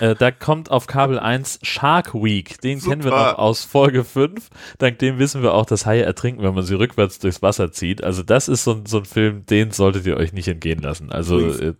[0.00, 2.60] Äh, da kommt auf Kabel 1 Shark Week.
[2.60, 3.32] Den kennen wir Super.
[3.32, 4.48] noch aus Folge 5.
[4.78, 8.02] Dank dem wissen wir auch, dass Haie ertrinken, wenn man sie rückwärts durchs Wasser zieht.
[8.04, 11.10] Also das ist so, ein- so ein Film, den solltet ihr euch nicht entgehen lassen.
[11.12, 11.74] Also äh,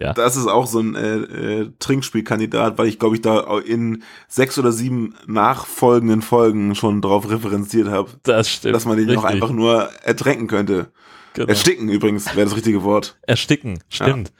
[0.00, 0.12] Ja.
[0.12, 4.56] Das ist auch so ein äh, äh, Trinkspielkandidat, weil ich glaube ich da in sechs
[4.56, 8.76] oder sieben nachfolgenden Folgen schon drauf referenziert habe, das stimmt.
[8.76, 9.42] dass man den noch Richtig.
[9.42, 10.92] einfach nur ertränken könnte.
[11.34, 11.48] Genau.
[11.48, 13.18] Ersticken übrigens wäre das richtige Wort.
[13.22, 14.32] Ersticken, stimmt.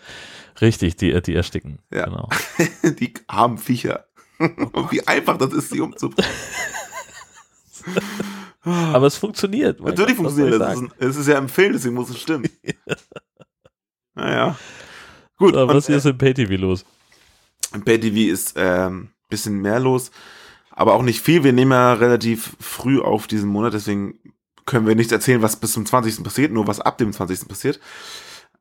[0.60, 1.78] Richtig, die, die ersticken.
[1.92, 2.04] Ja.
[2.06, 2.28] Genau.
[2.98, 4.06] Die armen Viecher.
[4.38, 6.30] Und wie einfach das ist, sie umzubringen.
[8.62, 9.80] Aber es funktioniert.
[9.80, 10.68] Natürlich Gott, funktioniert das.
[10.74, 12.48] Es ist, ein- es ist ja im Film, deswegen muss es stimmen.
[14.14, 14.56] naja.
[15.36, 16.84] Gut, So, und, was äh, ist im Pay-TV los?
[17.72, 20.10] Im Pay-TV ist ähm, bisschen mehr los,
[20.70, 21.44] aber auch nicht viel.
[21.44, 24.18] Wir nehmen ja relativ früh auf diesen Monat, deswegen
[24.66, 26.22] können wir nicht erzählen, was bis zum 20.
[26.24, 27.46] passiert, nur was ab dem 20.
[27.48, 27.78] passiert.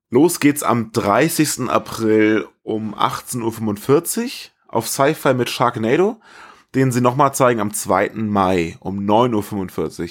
[0.09, 1.69] Los geht's am 30.
[1.69, 4.29] April um 18.45 Uhr
[4.67, 6.19] auf Sci-Fi mit Sharknado,
[6.75, 8.11] den sie nochmal zeigen am 2.
[8.15, 10.09] Mai um 9.45 Uhr.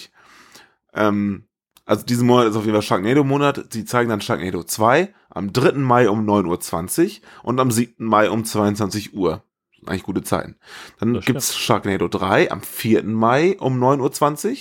[0.95, 1.45] Ähm,
[1.87, 3.73] Also diesen Monat ist auf jeden Fall Sharknado-Monat.
[3.73, 5.73] Sie zeigen dann Sharknado 2 am 3.
[5.73, 8.05] Mai um 9.20 Uhr und am 7.
[8.05, 9.45] Mai um 22 Uhr.
[9.87, 10.57] Eigentlich gute Zeiten.
[10.99, 13.05] Dann Das gibt's Sharknado 3 am 4.
[13.05, 14.57] Mai um 9.20 Uhr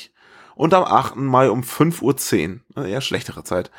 [0.55, 1.17] und am 8.
[1.17, 2.01] Mai um 5.10
[2.53, 2.59] Uhr.
[2.75, 3.71] Also Eher schlechtere Zeit.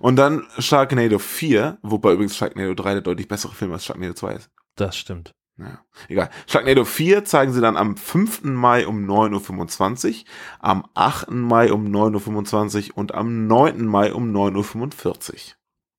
[0.00, 4.34] Und dann Sharknado 4, wobei übrigens Sharknado 3 der deutlich bessere Film als Sharknado 2
[4.34, 4.50] ist.
[4.76, 5.34] Das stimmt.
[5.56, 6.30] Ja, egal.
[6.48, 8.42] Sharknado 4 zeigen sie dann am 5.
[8.42, 10.24] Mai um 9.25 Uhr,
[10.58, 11.30] am 8.
[11.30, 13.86] Mai um 9.25 Uhr und am 9.
[13.86, 15.38] Mai um 9.45 Uhr.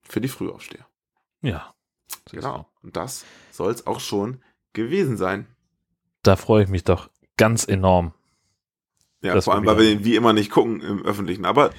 [0.01, 0.85] Für die Frühaufsteher.
[1.41, 1.73] Ja.
[2.31, 2.67] Genau.
[2.83, 4.41] Und das soll es auch schon
[4.73, 5.47] gewesen sein.
[6.21, 8.13] Da freue ich mich doch ganz enorm.
[9.21, 11.45] Ja, Das vor allem, weil wir den wie immer nicht gucken im Öffentlichen.
[11.45, 11.71] Aber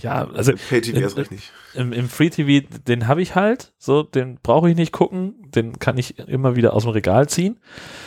[0.00, 1.52] Ja, also Pay-TV recht nicht.
[1.74, 5.78] im, im Free TV, den habe ich halt, so, den brauche ich nicht gucken, den
[5.78, 7.58] kann ich immer wieder aus dem Regal ziehen.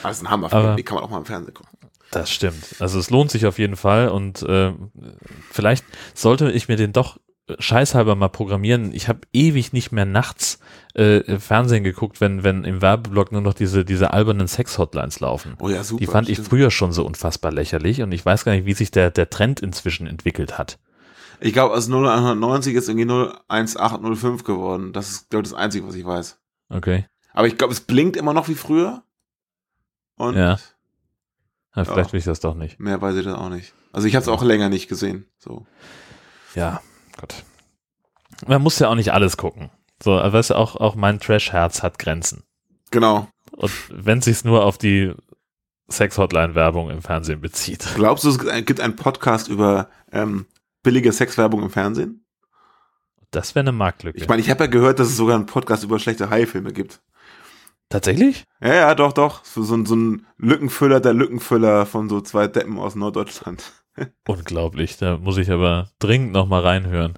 [0.01, 0.65] Aber das ist ein Hammerfilm.
[0.65, 1.77] Aber- Die kann man auch mal im Fernsehen gucken.
[2.11, 2.75] Das stimmt.
[2.79, 4.71] Also es lohnt sich auf jeden Fall und äh,
[5.51, 7.17] vielleicht sollte ich mir den doch
[7.59, 8.93] scheißhalber mal programmieren.
[8.93, 10.59] Ich habe ewig nicht mehr nachts
[10.93, 15.55] äh, Fernsehen geguckt, wenn, wenn im Werbeblock nur noch diese, diese albernen Sex-Hotlines laufen.
[15.59, 15.99] Oh ja, super.
[15.99, 16.49] Die fand ich stimmt.
[16.49, 19.59] früher schon so unfassbar lächerlich und ich weiß gar nicht, wie sich der, der Trend
[19.59, 20.79] inzwischen entwickelt hat.
[21.41, 23.11] Ich glaube, aus 0190 ist irgendwie
[23.49, 24.93] 01805 geworden.
[24.93, 26.39] Das ist, glaube ich, das Einzige, was ich weiß.
[26.69, 27.05] Okay.
[27.33, 29.03] Aber ich glaube, es blinkt immer noch wie früher.
[30.15, 30.57] Und Ja.
[31.75, 32.13] Ja, vielleicht Ja.
[32.13, 32.79] will ich das doch nicht.
[32.79, 33.73] mehr weiß ich das auch nicht.
[33.91, 35.25] Also ich habe es auch länger nicht gesehen.
[35.39, 35.65] So.
[36.55, 36.81] Ja,
[37.17, 37.43] Gott.
[38.47, 39.69] Man muss ja auch nicht alles gucken.
[40.01, 42.43] So, aber weißt du, auch, auch mein Trash-Herz hat Grenzen.
[42.91, 43.27] Genau.
[43.51, 45.13] Und wenn sich's nur auf die
[45.89, 47.87] Sex-Hotline-Werbung im Fernsehen bezieht.
[47.95, 50.45] Glaubst du, es gibt einen Podcast über ähm,
[50.81, 52.25] billige Sexwerbung im Fernsehen?
[53.31, 54.17] Das wäre eine Marktlücke.
[54.17, 57.01] Ich meine, ich habe ja gehört, dass es sogar einen Podcast über schlechte Haifilme gibt.
[57.89, 58.45] Tatsächlich?
[58.61, 59.43] Ja, ja, doch, doch.
[59.45, 63.82] So, so, ein- so ein Lückenfüller der Lückenfüller von so zwei Deppen aus Norddeutschland.
[64.27, 64.97] Unglaublich.
[64.97, 67.17] Da muss ich aber dringend nochmal reinhören.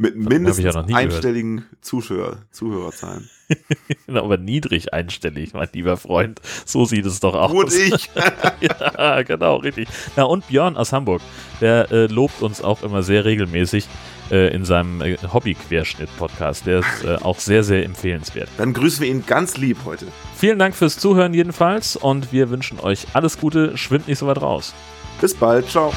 [0.00, 3.28] Mit mindestens einstelligen Zuschauer, Zuhörerzahlen.
[4.06, 6.40] Aber niedrig einstellig, mein lieber Freund.
[6.64, 7.50] So sieht es doch aus.
[7.50, 8.08] Und ich.
[8.60, 9.88] ja, genau, richtig.
[10.14, 11.20] Na, und Björn aus Hamburg,
[11.60, 13.88] der äh, lobt uns auch immer sehr regelmäßig
[14.30, 16.66] äh, in seinem äh, Hobby-Querschnitt-Podcast.
[16.66, 18.48] Der ist äh, auch sehr, sehr empfehlenswert.
[18.56, 20.06] Dann grüßen wir ihn ganz lieb heute.
[20.36, 23.76] Vielen Dank fürs Zuhören jedenfalls und wir wünschen euch alles Gute.
[23.76, 24.74] Schwimmt nicht so weit raus.
[25.20, 25.92] Bis bald, ciao.